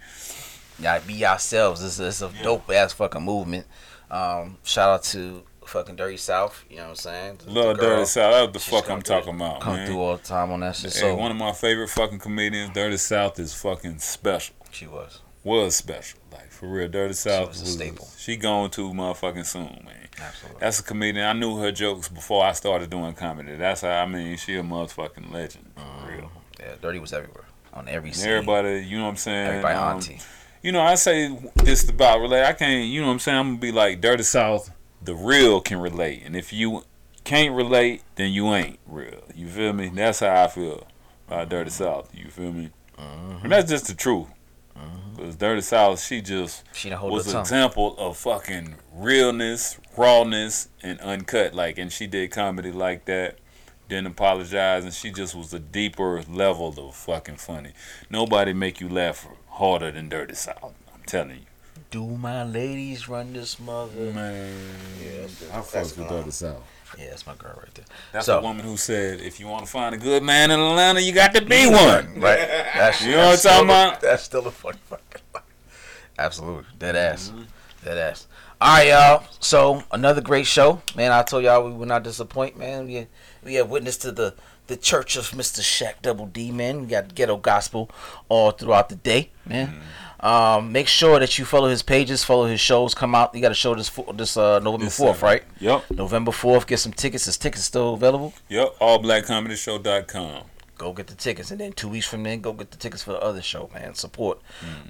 [0.79, 1.81] Y'all be ourselves.
[1.81, 3.67] This is a dope ass fucking movement.
[4.09, 6.63] Um, shout out to fucking Dirty South.
[6.69, 7.39] You know what I'm saying?
[7.45, 8.51] The- Love the Dirty South.
[8.53, 9.87] That's the fuck I'm through- talking about, Come man.
[9.87, 10.93] through all the time on that shit.
[10.93, 14.55] Hey, So one of my favorite fucking comedians, Dirty South, is fucking special.
[14.71, 15.19] she was.
[15.43, 16.87] Was special, like for real.
[16.87, 18.07] Dirty South was a staple.
[18.17, 20.07] She going to motherfucking soon, man.
[20.21, 20.59] Absolutely.
[20.61, 21.25] That's a comedian.
[21.25, 23.55] I knew her jokes before I started doing comedy.
[23.55, 24.37] That's how I mean.
[24.37, 26.31] She a motherfucking legend, for real.
[26.59, 28.29] Yeah, Dirty was everywhere on every scene.
[28.29, 29.47] everybody, you know what I'm saying?
[29.47, 30.19] Everybody Um, auntie.
[30.61, 32.43] You know, I say this about relate.
[32.45, 32.85] I can't.
[32.87, 33.37] You know what I'm saying?
[33.39, 34.69] I'm gonna be like Dirty South.
[35.01, 36.83] The real can relate, and if you
[37.23, 39.23] can't relate, then you ain't real.
[39.33, 39.89] You feel me?
[39.89, 40.85] That's how I feel
[41.27, 42.11] about Dirty South.
[42.13, 42.69] You feel me?
[42.99, 44.27] And that's just the truth.
[45.17, 51.53] Cause Dirty South, she just She was an example of fucking realness, rawness, and uncut.
[51.53, 53.37] Like, and she did comedy like that.
[53.87, 57.73] Didn't apologize, and she just was a deeper level of fucking funny.
[58.09, 60.73] Nobody make you laugh harder than Dirty South.
[60.93, 61.45] I'm telling you.
[61.91, 64.11] Do my ladies run this mother?
[64.13, 64.55] Man,
[65.03, 66.63] Yeah, I fucks with Dirty South.
[66.97, 67.85] Yeah, that's my girl right there.
[68.11, 70.59] That's So- the woman who said, "If you want to find a good man in
[70.59, 72.39] Atlanta, you got to be one." Right.
[72.75, 74.01] That's, You know what I'm talking a- about?
[74.01, 75.21] That's still a funny fucking.
[76.19, 76.65] Absolutely.
[76.77, 77.31] Dead ass.
[77.83, 78.27] Dead ass.
[78.59, 79.23] All right, y'all.
[79.39, 81.11] So another great show, man.
[81.11, 82.85] I told y'all we would not disappoint, man.
[82.85, 83.07] We
[83.43, 84.35] we have witness to the
[84.67, 85.61] the Church of Mr.
[85.63, 86.81] Shack Double D, man.
[86.81, 87.89] We got ghetto gospel
[88.29, 89.67] all throughout the day, man.
[89.67, 89.79] Mm-hmm.
[90.21, 92.93] Um, make sure that you follow his pages, follow his shows.
[92.93, 93.33] Come out.
[93.33, 95.43] You got a show this this uh, November fourth, right?
[95.59, 95.91] Yep.
[95.91, 96.67] November fourth.
[96.67, 97.25] Get some tickets.
[97.25, 98.33] His tickets still available.
[98.49, 98.77] Yep.
[98.79, 100.43] AllBlackComedyShow.com.
[100.77, 103.11] go get the tickets, and then two weeks from then, go get the tickets for
[103.13, 103.93] the other show, man.
[103.95, 104.39] Support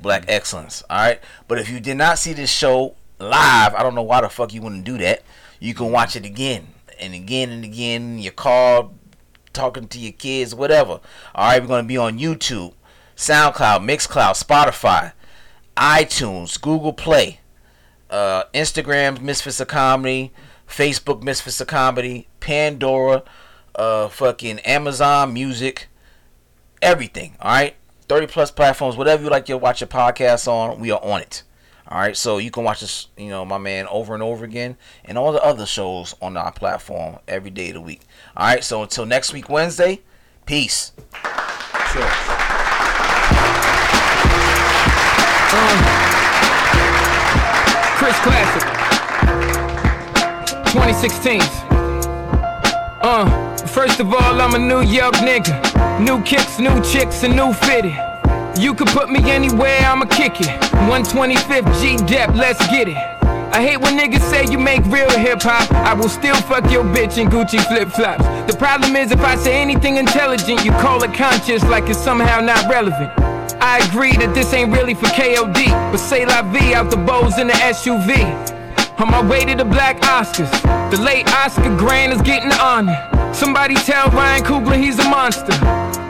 [0.02, 1.20] Black Excellence, all right.
[1.48, 4.54] But if you did not see this show live, I don't know why the fuck
[4.54, 5.24] you wouldn't do that.
[5.60, 6.68] You can watch it again
[7.00, 8.90] and again and again in your car,
[9.54, 11.00] talking to your kids, whatever.
[11.36, 12.74] All right, we're gonna be on YouTube,
[13.16, 15.14] SoundCloud, Mixcloud, Spotify,
[15.82, 17.40] iTunes, Google Play,
[18.12, 20.32] uh, Instagram, Misfits of Comedy,
[20.68, 23.24] Facebook, Misfits of Comedy, Pandora,
[23.74, 25.88] uh, fucking Amazon Music,
[26.84, 27.36] everything.
[27.42, 27.76] All right,
[28.08, 31.42] thirty plus platforms, whatever you like to watch your podcast on, we are on it.
[31.88, 34.78] All right, so you can watch this, you know, my man over and over again,
[35.04, 38.02] and all the other shows on our platform every day of the week.
[38.38, 40.02] All right, so until next week Wednesday,
[40.46, 40.92] peace.
[47.98, 48.64] Chris Classic.
[50.72, 51.42] 2016.
[53.02, 56.00] Uh, first of all, I'm a New York nigga.
[56.00, 57.98] New kicks, new chicks, and new fitted.
[58.58, 60.48] You can put me anywhere, I'ma kick it.
[60.88, 62.96] 125th G Dep, let's get it.
[63.54, 65.70] I hate when niggas say you make real hip hop.
[65.74, 68.24] I will still fuck your bitch in Gucci flip flops.
[68.50, 72.40] The problem is if I say anything intelligent, you call it conscious like it's somehow
[72.40, 73.12] not relevant.
[73.62, 77.38] I agree that this ain't really for KOD, but say la vie out the bows
[77.38, 78.26] in the SUV.
[79.00, 80.52] On my way to the black Oscars,
[80.90, 82.98] the late Oscar Grant is getting honored.
[83.36, 85.54] Somebody tell Ryan Coogler he's a monster.